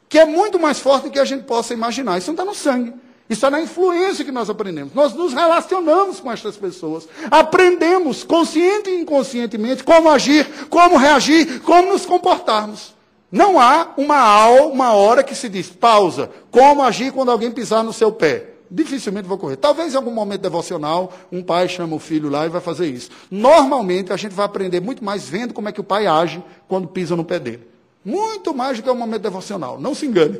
[0.09, 2.17] que é muito mais forte do que a gente possa imaginar.
[2.17, 2.95] Isso não está no sangue.
[3.29, 4.91] Isso é na influência que nós aprendemos.
[4.91, 7.07] Nós nos relacionamos com estas pessoas.
[7.29, 12.96] Aprendemos, consciente e inconscientemente, como agir, como reagir, como nos comportarmos.
[13.31, 17.91] Não há uma, uma hora que se diz, pausa, como agir quando alguém pisar no
[17.91, 18.51] seu pé.
[18.69, 19.57] Dificilmente vai ocorrer.
[19.57, 23.09] Talvez em algum momento devocional, um pai chama o filho lá e vai fazer isso.
[23.31, 26.87] Normalmente, a gente vai aprender muito mais vendo como é que o pai age quando
[26.87, 27.67] pisa no pé dele.
[28.03, 29.79] Muito mais do que um momento devocional.
[29.79, 30.39] Não se engane.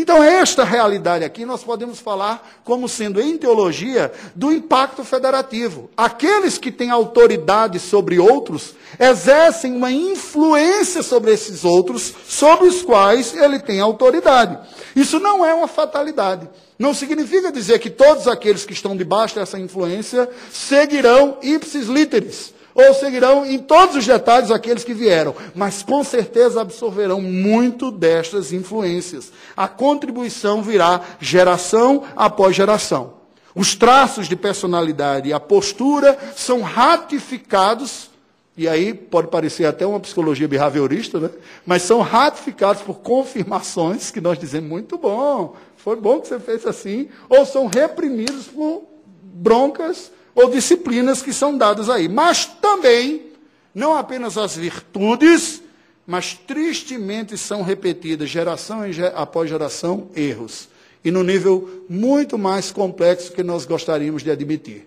[0.00, 5.90] Então, esta realidade aqui nós podemos falar como sendo, em teologia, do impacto federativo.
[5.96, 13.34] Aqueles que têm autoridade sobre outros exercem uma influência sobre esses outros, sobre os quais
[13.34, 14.56] ele tem autoridade.
[14.94, 16.48] Isso não é uma fatalidade.
[16.78, 22.94] Não significa dizer que todos aqueles que estão debaixo dessa influência seguirão ipsis literis ou
[22.94, 29.32] seguirão em todos os detalhes aqueles que vieram, mas com certeza absorverão muito destas influências.
[29.56, 33.14] A contribuição virá geração após geração.
[33.54, 38.10] Os traços de personalidade e a postura são ratificados,
[38.56, 41.30] e aí pode parecer até uma psicologia behaviorista, né?
[41.66, 46.66] mas são ratificados por confirmações que nós dizemos, muito bom, foi bom que você fez
[46.66, 48.84] assim, ou são reprimidos por
[49.22, 52.08] broncas ou disciplinas que são dadas aí.
[52.08, 53.32] Mas também,
[53.74, 55.60] não apenas as virtudes,
[56.06, 58.82] mas tristemente são repetidas, geração
[59.16, 60.68] após geração, erros.
[61.04, 64.86] E no nível muito mais complexo que nós gostaríamos de admitir.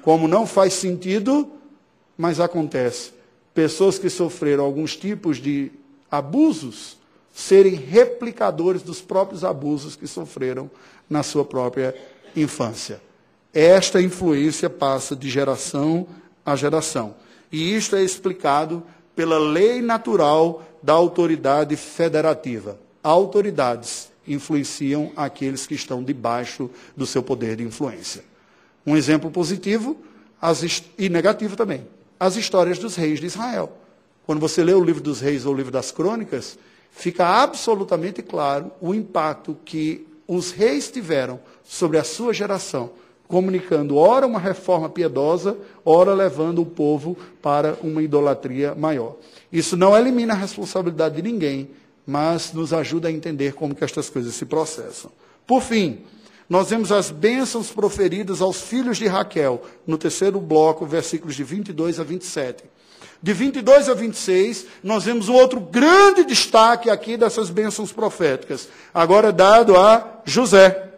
[0.00, 1.50] Como não faz sentido,
[2.16, 3.10] mas acontece.
[3.52, 5.72] Pessoas que sofreram alguns tipos de
[6.08, 6.96] abusos
[7.32, 10.70] serem replicadores dos próprios abusos que sofreram
[11.10, 11.96] na sua própria
[12.36, 13.00] infância.
[13.54, 16.08] Esta influência passa de geração
[16.44, 17.14] a geração.
[17.52, 18.82] E isto é explicado
[19.14, 22.76] pela lei natural da autoridade federativa.
[23.00, 28.24] Autoridades influenciam aqueles que estão debaixo do seu poder de influência.
[28.84, 29.96] Um exemplo positivo
[30.98, 31.86] e negativo também.
[32.18, 33.72] As histórias dos reis de Israel.
[34.26, 36.58] Quando você lê o livro dos reis ou o livro das crônicas,
[36.90, 42.90] fica absolutamente claro o impacto que os reis tiveram sobre a sua geração
[43.28, 49.16] comunicando ora uma reforma piedosa, ora levando o povo para uma idolatria maior.
[49.52, 51.70] Isso não elimina a responsabilidade de ninguém,
[52.06, 55.10] mas nos ajuda a entender como que estas coisas se processam.
[55.46, 56.00] Por fim,
[56.48, 61.98] nós vemos as bênçãos proferidas aos filhos de Raquel, no terceiro bloco, versículos de 22
[61.98, 62.64] a 27.
[63.22, 69.32] De 22 a 26, nós vemos um outro grande destaque aqui dessas bênçãos proféticas, agora
[69.32, 70.93] dado a José.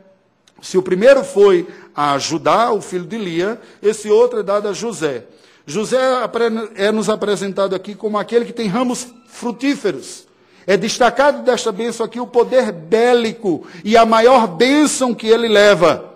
[0.63, 4.73] Se o primeiro foi a Judá, o filho de Lia, esse outro é dado a
[4.73, 5.25] José.
[5.67, 5.99] José
[6.77, 10.27] é nos apresentado aqui como aquele que tem ramos frutíferos.
[10.67, 16.15] É destacado desta bênção aqui o poder bélico e a maior bênção que ele leva.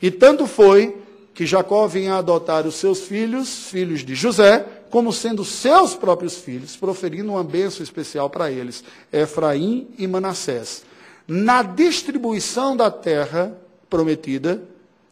[0.00, 0.96] E tanto foi
[1.34, 6.76] que Jacó vinha adotar os seus filhos, filhos de José, como sendo seus próprios filhos,
[6.76, 10.84] proferindo uma bênção especial para eles, Efraim e Manassés.
[11.26, 13.52] Na distribuição da terra
[13.94, 14.60] prometida,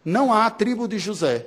[0.05, 1.47] não há a tribo de José.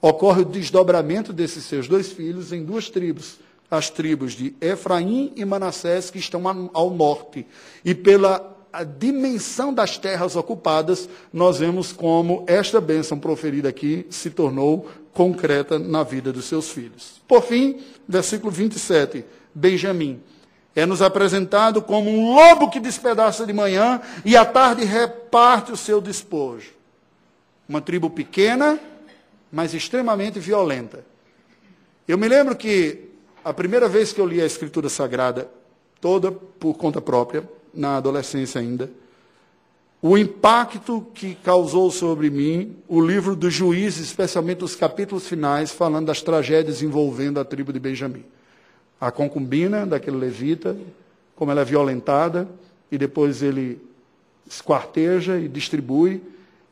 [0.00, 5.44] Ocorre o desdobramento desses seus dois filhos em duas tribos, as tribos de Efraim e
[5.44, 7.44] Manassés, que estão ao norte.
[7.84, 8.56] E pela
[9.00, 16.04] dimensão das terras ocupadas, nós vemos como esta bênção proferida aqui se tornou concreta na
[16.04, 17.20] vida dos seus filhos.
[17.26, 20.20] Por fim, versículo 27, Benjamim.
[20.74, 25.76] É nos apresentado como um lobo que despedaça de manhã e à tarde reparte o
[25.76, 26.72] seu despojo.
[27.68, 28.78] Uma tribo pequena,
[29.50, 31.04] mas extremamente violenta.
[32.06, 33.10] Eu me lembro que
[33.44, 35.50] a primeira vez que eu li a Escritura Sagrada,
[36.00, 38.90] toda por conta própria, na adolescência ainda,
[40.02, 46.06] o impacto que causou sobre mim o livro dos juízes, especialmente os capítulos finais, falando
[46.06, 48.24] das tragédias envolvendo a tribo de Benjamim.
[49.00, 50.76] A concubina daquele levita,
[51.34, 52.48] como ela é violentada,
[52.92, 53.80] e depois ele
[54.48, 56.22] esquarteja e distribui.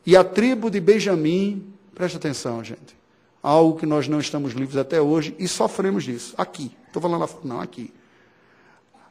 [0.05, 2.95] E a tribo de Benjamim, preste atenção, gente,
[3.41, 6.71] algo que nós não estamos livres até hoje e sofremos disso, aqui.
[6.87, 7.91] Estou falando lá, não, aqui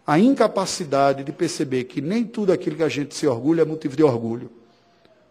[0.09, 3.95] a incapacidade de perceber que nem tudo aquilo que a gente se orgulha é motivo
[3.95, 4.51] de orgulho.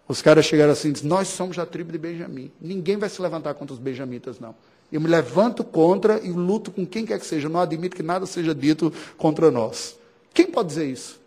[0.07, 2.51] Os caras chegaram assim e dizem, nós somos a tribo de Benjamim.
[2.61, 4.53] Ninguém vai se levantar contra os benjamitas, não.
[4.91, 7.47] Eu me levanto contra e luto com quem quer que seja.
[7.47, 9.97] Eu não admito que nada seja dito contra nós.
[10.33, 11.19] Quem pode dizer isso?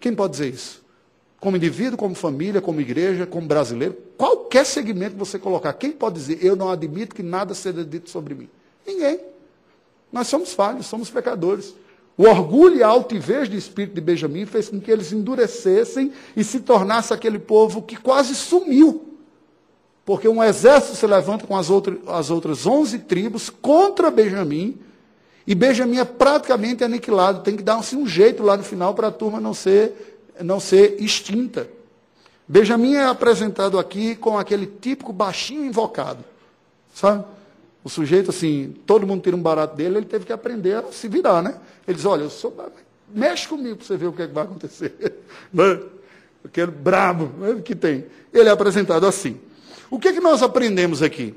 [0.00, 0.82] Quem pode dizer isso?
[1.38, 6.14] Como indivíduo, como família, como igreja, como brasileiro, qualquer segmento que você colocar, quem pode
[6.14, 8.48] dizer, eu não admito que nada seja dito sobre mim?
[8.86, 9.20] Ninguém.
[10.12, 11.74] Nós somos falhos, somos pecadores.
[12.16, 16.44] O orgulho e a altivez de espírito de Benjamim fez com que eles endurecessem e
[16.44, 19.11] se tornasse aquele povo que quase sumiu.
[20.04, 24.78] Porque um exército se levanta com as, outras, as outras 11 tribos contra Benjamim,
[25.46, 27.40] e Benjamim é praticamente aniquilado.
[27.40, 30.60] Tem que dar assim, um jeito lá no final para a turma não ser, não
[30.60, 31.68] ser extinta.
[32.46, 36.24] Benjamim é apresentado aqui com aquele típico baixinho invocado.
[36.94, 37.24] Sabe?
[37.82, 41.08] O sujeito, assim, todo mundo tira um barato dele, ele teve que aprender a se
[41.08, 41.56] virar, né?
[41.86, 42.54] Ele diz, olha, eu sou.
[43.12, 44.94] Mexe comigo para você ver o que, é que vai acontecer.
[45.52, 45.80] Né?
[46.42, 48.06] Aquele brabo né, que tem.
[48.32, 49.38] Ele é apresentado assim.
[49.92, 51.34] O que, é que nós aprendemos aqui?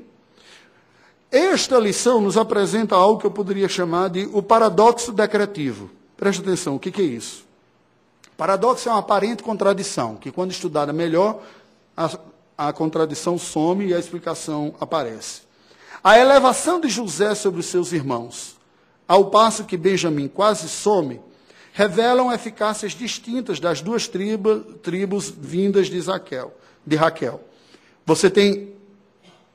[1.30, 5.90] Esta lição nos apresenta algo que eu poderia chamar de o paradoxo decretivo.
[6.16, 7.44] Preste atenção, o que, é isso?
[8.34, 11.42] Paradoxo é uma aparente contradição, que quando estudada melhor,
[11.94, 12.18] a,
[12.56, 15.42] a contradição some e a explicação aparece.
[16.02, 18.56] A elevação de José sobre os seus irmãos,
[19.06, 21.20] ao passo que Benjamim quase some,
[21.74, 26.54] revelam eficácias distintas das duas tribos, tribos vindas de, Zaquel,
[26.86, 27.38] de Raquel.
[28.06, 28.68] Você tem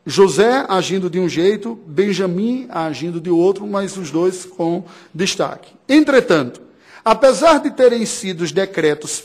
[0.06, 4.84] José agindo de um jeito, Benjamim agindo de outro, mas os dois com
[5.14, 5.74] destaque.
[5.88, 6.62] Entretanto,
[7.04, 9.24] apesar de terem sido os decretos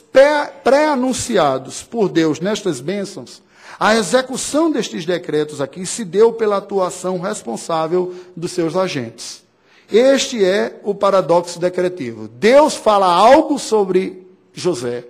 [0.63, 3.43] pré-anunciados por Deus nestas bênçãos,
[3.81, 9.43] a execução destes decretos aqui se deu pela atuação responsável dos seus agentes.
[9.91, 12.29] Este é o paradoxo decretivo.
[12.29, 15.05] Deus fala algo sobre José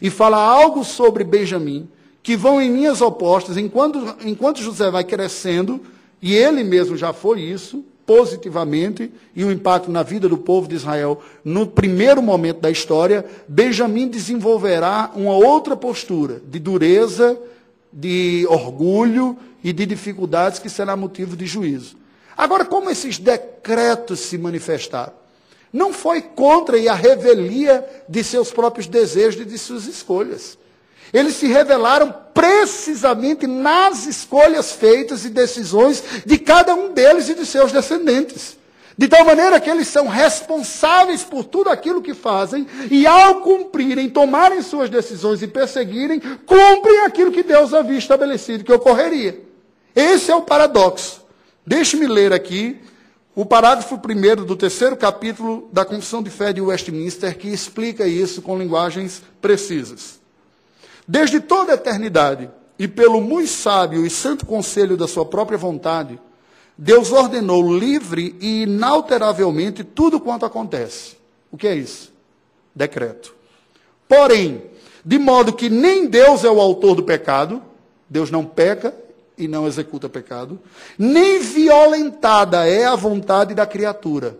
[0.00, 1.88] e fala algo sobre Benjamim,
[2.22, 5.80] que vão em linhas opostas, enquanto, enquanto José vai crescendo,
[6.20, 10.74] e ele mesmo já foi isso, positivamente, e o impacto na vida do povo de
[10.74, 17.38] Israel no primeiro momento da história, Benjamim desenvolverá uma outra postura de dureza,
[17.92, 21.96] de orgulho e de dificuldades que será motivo de juízo.
[22.36, 25.12] Agora, como esses decretos se manifestaram?
[25.72, 30.58] Não foi contra e a revelia de seus próprios desejos e de suas escolhas.
[31.12, 37.44] Eles se revelaram precisamente nas escolhas feitas e decisões de cada um deles e de
[37.44, 38.56] seus descendentes.
[38.96, 44.10] De tal maneira que eles são responsáveis por tudo aquilo que fazem, e ao cumprirem,
[44.10, 49.40] tomarem suas decisões e perseguirem, cumprem aquilo que Deus havia estabelecido que ocorreria.
[49.96, 51.22] Esse é o paradoxo.
[51.66, 52.78] Deixe-me ler aqui
[53.34, 58.42] o parágrafo primeiro do terceiro capítulo da Confissão de Fé de Westminster, que explica isso
[58.42, 60.19] com linguagens precisas.
[61.10, 62.48] Desde toda a eternidade,
[62.78, 66.20] e pelo muito sábio e santo conselho da sua própria vontade,
[66.78, 71.16] Deus ordenou livre e inalteravelmente tudo quanto acontece.
[71.50, 72.12] O que é isso?
[72.72, 73.34] Decreto.
[74.06, 74.62] Porém,
[75.04, 77.60] de modo que nem Deus é o autor do pecado,
[78.08, 78.94] Deus não peca
[79.36, 80.60] e não executa pecado,
[80.96, 84.38] nem violentada é a vontade da criatura.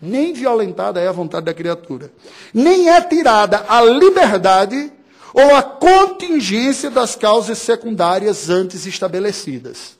[0.00, 2.10] Nem violentada é a vontade da criatura.
[2.54, 4.90] Nem é tirada a liberdade
[5.32, 9.98] ou a contingência das causas secundárias antes estabelecidas.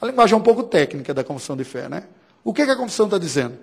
[0.00, 2.04] A linguagem é um pouco técnica da confissão de fé, né?
[2.42, 3.58] O que, que a confissão está dizendo?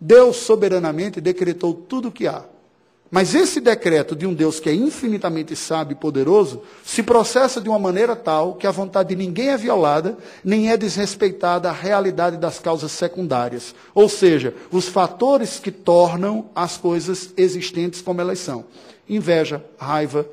[0.00, 2.44] Deus soberanamente decretou tudo o que há.
[3.14, 7.68] Mas esse decreto de um Deus que é infinitamente sábio e poderoso se processa de
[7.68, 12.38] uma maneira tal que a vontade de ninguém é violada, nem é desrespeitada a realidade
[12.38, 13.74] das causas secundárias.
[13.94, 18.64] Ou seja, os fatores que tornam as coisas existentes como elas são:
[19.06, 20.26] inveja, raiva,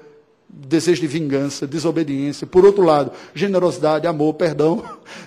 [0.49, 4.83] desejo de vingança, desobediência, por outro lado, generosidade, amor, perdão.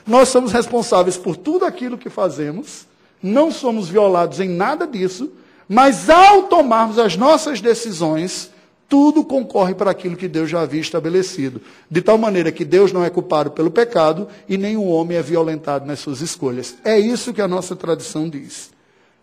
[0.06, 2.86] Nós somos responsáveis por tudo aquilo que fazemos,
[3.22, 5.30] não somos violados em nada disso,
[5.68, 8.50] mas ao tomarmos as nossas decisões,
[8.88, 11.62] tudo concorre para aquilo que Deus já havia estabelecido.
[11.90, 15.86] De tal maneira que Deus não é culpado pelo pecado e nenhum homem é violentado
[15.86, 16.74] nas suas escolhas.
[16.84, 18.70] É isso que a nossa tradição diz.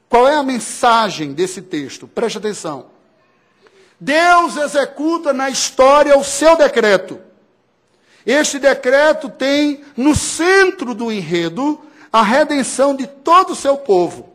[0.09, 2.07] Qual é a mensagem desse texto?
[2.07, 2.98] Preste atenção.
[3.99, 7.19] Deus executa na história o seu decreto.
[8.25, 11.79] Este decreto tem no centro do enredo
[12.11, 14.29] a redenção de todo o seu povo.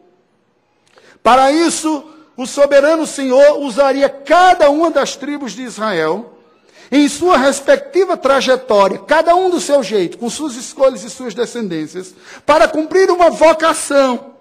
[1.23, 2.05] Para isso,
[2.37, 6.39] o soberano Senhor usaria cada uma das tribos de Israel
[6.91, 12.15] em sua respectiva trajetória, cada um do seu jeito, com suas escolhas e suas descendências,
[12.45, 14.35] para cumprir uma vocação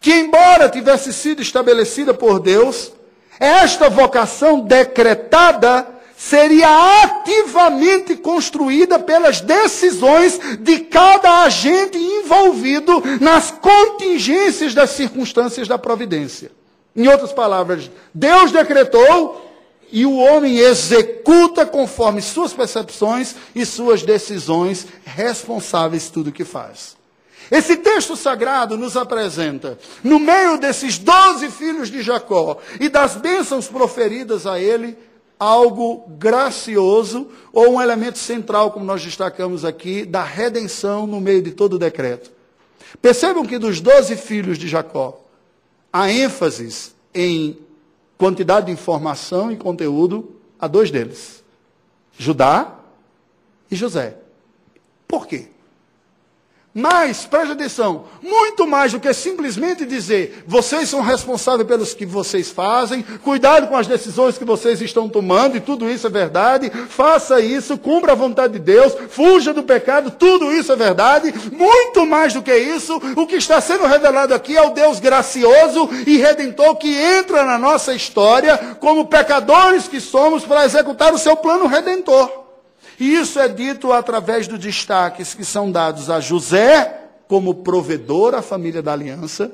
[0.00, 2.92] que, embora tivesse sido estabelecida por Deus,
[3.38, 5.86] esta vocação decretada
[6.16, 16.50] seria ativamente construída pelas decisões de cada agente envolvido nas contingências das circunstâncias da providência.
[16.96, 19.48] Em outras palavras, Deus decretou
[19.92, 26.97] e o homem executa conforme suas percepções e suas decisões, responsáveis tudo o que faz.
[27.50, 33.68] Esse texto sagrado nos apresenta, no meio desses doze filhos de Jacó e das bênçãos
[33.68, 34.96] proferidas a ele,
[35.38, 41.52] algo gracioso ou um elemento central, como nós destacamos aqui, da redenção no meio de
[41.52, 42.30] todo o decreto.
[43.00, 45.20] Percebam que dos doze filhos de Jacó,
[45.92, 47.58] há ênfase em
[48.16, 51.42] quantidade de informação e conteúdo a dois deles:
[52.18, 52.78] Judá
[53.70, 54.16] e José.
[55.06, 55.48] Por quê?
[56.78, 62.50] Mas, preste atenção, muito mais do que simplesmente dizer, vocês são responsáveis pelos que vocês
[62.50, 67.40] fazem, cuidado com as decisões que vocês estão tomando, e tudo isso é verdade, faça
[67.40, 71.34] isso, cumpra a vontade de Deus, fuja do pecado, tudo isso é verdade.
[71.50, 75.90] Muito mais do que isso, o que está sendo revelado aqui é o Deus gracioso
[76.06, 81.34] e redentor que entra na nossa história como pecadores que somos para executar o seu
[81.36, 82.47] plano redentor.
[82.98, 88.42] E isso é dito através dos destaques que são dados a José como provedor à
[88.42, 89.52] família da aliança,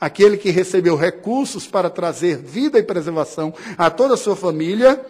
[0.00, 5.00] aquele que recebeu recursos para trazer vida e preservação a toda a sua família,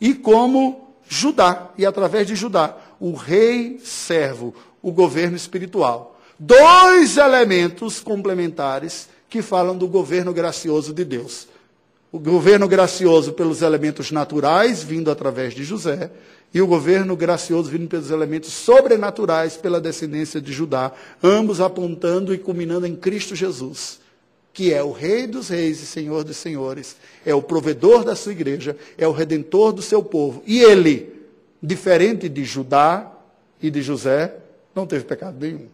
[0.00, 6.18] e como Judá, e através de Judá, o rei servo, o governo espiritual.
[6.38, 11.46] Dois elementos complementares que falam do governo gracioso de Deus.
[12.12, 16.10] O governo gracioso pelos elementos naturais, vindo através de José,
[16.52, 20.92] e o governo gracioso vindo pelos elementos sobrenaturais pela descendência de Judá,
[21.22, 24.00] ambos apontando e culminando em Cristo Jesus,
[24.52, 28.32] que é o Rei dos Reis e Senhor dos Senhores, é o provedor da sua
[28.32, 30.42] igreja, é o redentor do seu povo.
[30.44, 31.12] E ele,
[31.62, 33.12] diferente de Judá
[33.62, 34.34] e de José,
[34.74, 35.66] não teve pecado nenhum.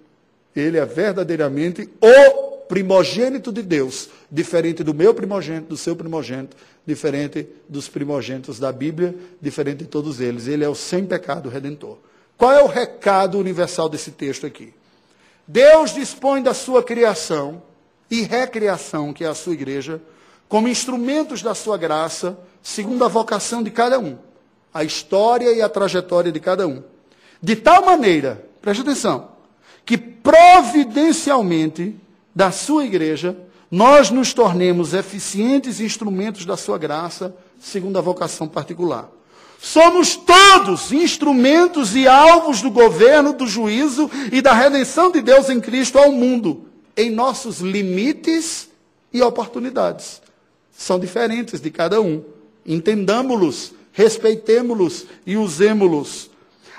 [0.55, 7.47] Ele é verdadeiramente o primogênito de Deus, diferente do meu primogênito, do seu primogênito, diferente
[7.69, 10.47] dos primogênitos da Bíblia, diferente de todos eles.
[10.47, 11.99] Ele é o sem pecado redentor.
[12.37, 14.75] Qual é o recado universal desse texto aqui?
[15.47, 17.62] Deus dispõe da sua criação
[18.11, 20.01] e recriação, que é a sua igreja,
[20.49, 24.17] como instrumentos da sua graça, segundo a vocação de cada um,
[24.73, 26.83] a história e a trajetória de cada um.
[27.43, 29.31] De tal maneira, preste atenção,
[29.85, 31.97] que providencialmente
[32.37, 33.34] da sua igreja
[33.70, 39.11] nós nos tornemos eficientes instrumentos da sua graça, segundo a vocação particular.
[39.59, 45.61] Somos todos instrumentos e alvos do governo, do juízo e da redenção de Deus em
[45.61, 48.68] Cristo ao mundo, em nossos limites
[49.12, 50.20] e oportunidades.
[50.70, 52.22] São diferentes de cada um.
[52.64, 56.30] Entendamos-los, respeitemo-los e usemo-los.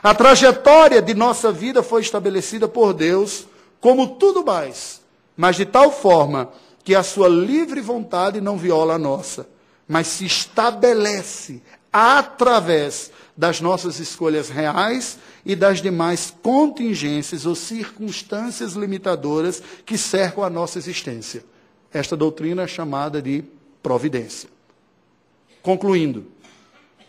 [0.04, 3.48] A trajetória de nossa vida foi estabelecida por Deus,
[3.82, 5.02] como tudo mais,
[5.38, 6.50] mas de tal forma
[6.84, 9.48] que a sua livre vontade não viola a nossa,
[9.88, 11.62] mas se estabelece
[11.94, 20.50] através das nossas escolhas reais e das demais contingências ou circunstâncias limitadoras que cercam a
[20.50, 21.46] nossa existência.
[21.94, 23.44] Esta doutrina é chamada de
[23.82, 24.50] providência.
[25.62, 26.26] Concluindo,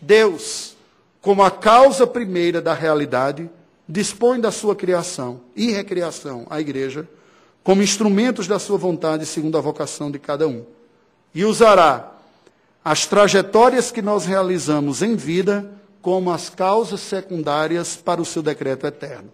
[0.01, 0.76] Deus,
[1.20, 3.51] como a causa primeira da realidade,
[3.89, 7.09] dispõe da sua criação e recriação, a igreja,
[7.68, 10.64] como instrumentos da sua vontade segundo a vocação de cada um.
[11.34, 12.14] E usará
[12.82, 18.86] as trajetórias que nós realizamos em vida como as causas secundárias para o seu decreto
[18.86, 19.30] eterno.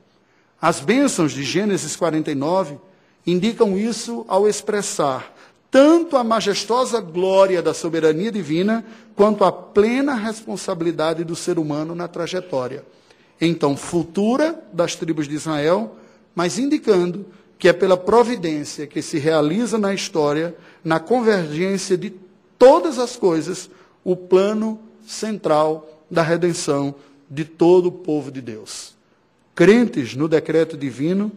[0.60, 2.76] As bênçãos de Gênesis 49
[3.24, 5.32] indicam isso ao expressar
[5.70, 12.08] tanto a majestosa glória da soberania divina, quanto a plena responsabilidade do ser humano na
[12.08, 12.84] trajetória.
[13.40, 15.96] Então, futura das tribos de Israel,
[16.34, 17.26] mas indicando
[17.58, 22.12] que é pela providência que se realiza na história, na convergência de
[22.58, 23.70] todas as coisas,
[24.02, 26.94] o plano central da redenção
[27.28, 28.94] de todo o povo de Deus.
[29.54, 31.32] Crentes no decreto divino,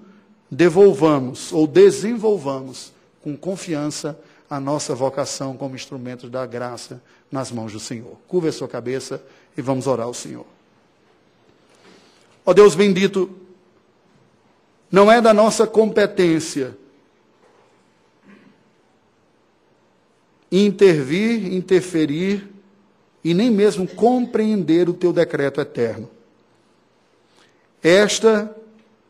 [0.50, 2.92] devolvamos ou desenvolvamos
[3.22, 4.18] com confiança
[4.50, 7.02] a nossa vocação como instrumentos da graça
[7.32, 8.18] nas mãos do Senhor.
[8.28, 9.22] Curva a sua cabeça
[9.58, 10.46] e vamos orar ao Senhor.
[12.46, 13.30] Ó Deus bendito,
[14.92, 16.78] não é da nossa competência
[20.52, 22.48] intervir, interferir
[23.24, 26.10] e nem mesmo compreender o teu decreto eterno.
[27.84, 28.56] Esta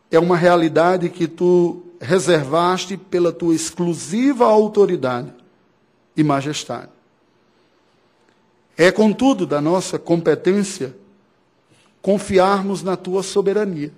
[0.09, 5.33] é uma realidade que tu reservaste pela tua exclusiva autoridade
[6.15, 6.89] e majestade.
[8.77, 10.95] É, contudo, da nossa competência
[12.01, 13.91] confiarmos na tua soberania,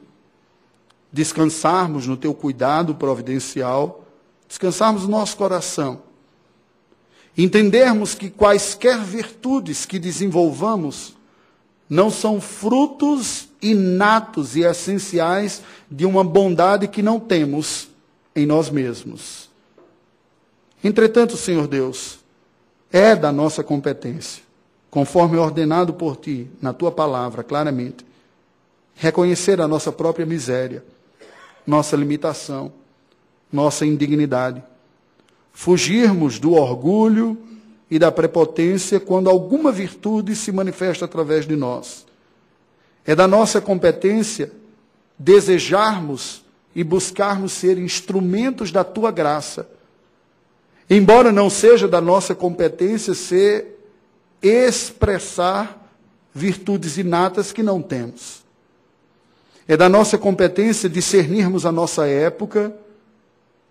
[1.11, 4.05] descansarmos no teu cuidado providencial,
[4.47, 6.01] descansarmos no nosso coração,
[7.37, 11.15] entendermos que quaisquer virtudes que desenvolvamos
[11.89, 17.89] não são frutos inatos e essenciais de uma bondade que não temos
[18.35, 19.49] em nós mesmos.
[20.83, 22.19] Entretanto, Senhor Deus,
[22.91, 24.43] é da nossa competência,
[24.89, 28.05] conforme ordenado por Ti, na Tua palavra, claramente,
[28.95, 30.83] reconhecer a nossa própria miséria,
[31.69, 32.73] nossa limitação,
[33.53, 34.63] nossa indignidade,
[35.53, 37.37] fugirmos do orgulho
[37.91, 42.05] e da prepotência quando alguma virtude se manifesta através de nós.
[43.05, 44.51] É da nossa competência
[45.17, 46.43] desejarmos
[46.75, 49.69] e buscarmos ser instrumentos da tua graça.
[50.89, 53.79] Embora não seja da nossa competência ser
[54.41, 55.93] expressar
[56.33, 58.43] virtudes inatas que não temos.
[59.69, 62.75] É da nossa competência discernirmos a nossa época,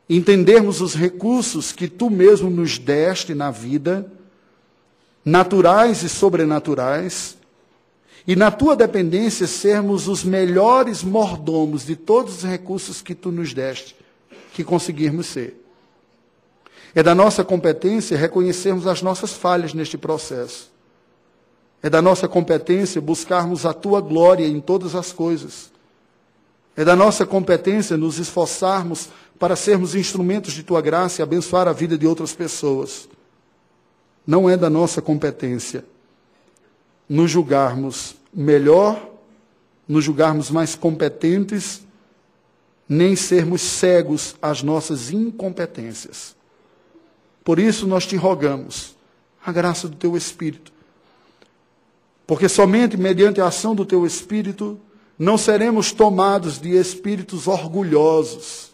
[0.08, 4.08] entendermos os recursos que tu mesmo nos deste na vida,
[5.24, 7.36] naturais e sobrenaturais,
[8.24, 13.52] e na tua dependência sermos os melhores mordomos de todos os recursos que tu nos
[13.52, 13.96] deste,
[14.52, 15.60] que conseguirmos ser.
[16.94, 20.70] É da nossa competência reconhecermos as nossas falhas neste processo.
[21.82, 25.76] É da nossa competência buscarmos a tua glória em todas as coisas.
[26.78, 31.72] É da nossa competência nos esforçarmos para sermos instrumentos de tua graça e abençoar a
[31.72, 33.08] vida de outras pessoas.
[34.24, 35.84] Não é da nossa competência
[37.08, 39.10] nos julgarmos melhor,
[39.88, 41.82] nos julgarmos mais competentes,
[42.88, 46.36] nem sermos cegos às nossas incompetências.
[47.42, 48.94] Por isso nós te rogamos
[49.44, 50.72] a graça do teu Espírito.
[52.24, 54.78] Porque somente mediante a ação do teu Espírito
[55.18, 58.70] não seremos tomados de espíritos orgulhosos,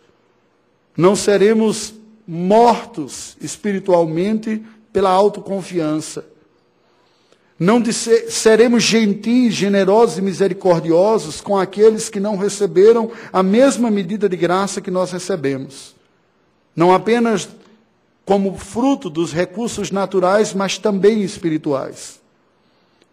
[0.97, 1.95] não seremos
[2.26, 6.26] mortos espiritualmente pela autoconfiança,
[7.59, 14.28] não ser, seremos gentis, generosos e misericordiosos com aqueles que não receberam a mesma medida
[14.28, 15.95] de graça que nós recebemos.
[16.74, 17.49] Não apenas
[18.24, 22.20] como fruto dos recursos naturais, mas também espirituais.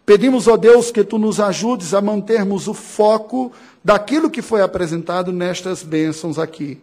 [0.06, 3.52] Pedimos, ó Deus, que tu nos ajudes a mantermos o foco
[3.84, 6.82] daquilo que foi apresentado nestas bênçãos aqui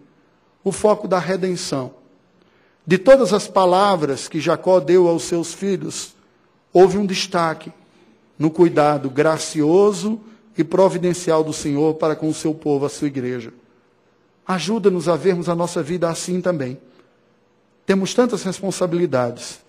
[0.69, 1.93] o foco da redenção.
[2.87, 6.15] De todas as palavras que Jacó deu aos seus filhos,
[6.73, 7.73] houve um destaque
[8.39, 10.21] no cuidado gracioso
[10.57, 13.53] e providencial do Senhor para com o seu povo, a sua igreja.
[14.47, 16.79] Ajuda-nos a vermos a nossa vida assim também.
[17.85, 19.61] Temos tantas responsabilidades,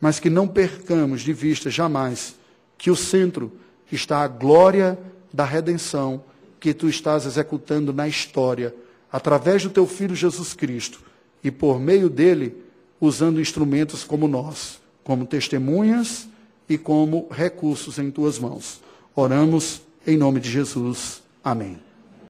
[0.00, 2.34] mas que não percamos de vista jamais
[2.78, 3.52] que o centro
[3.90, 4.96] está a glória
[5.32, 6.22] da redenção
[6.60, 8.74] que tu estás executando na história,
[9.10, 11.00] através do teu Filho Jesus Cristo,
[11.42, 12.56] e por meio dele,
[13.00, 16.28] usando instrumentos como nós, como testemunhas
[16.68, 18.80] e como recursos em tuas mãos.
[19.14, 21.22] Oramos em nome de Jesus.
[21.42, 21.87] Amém.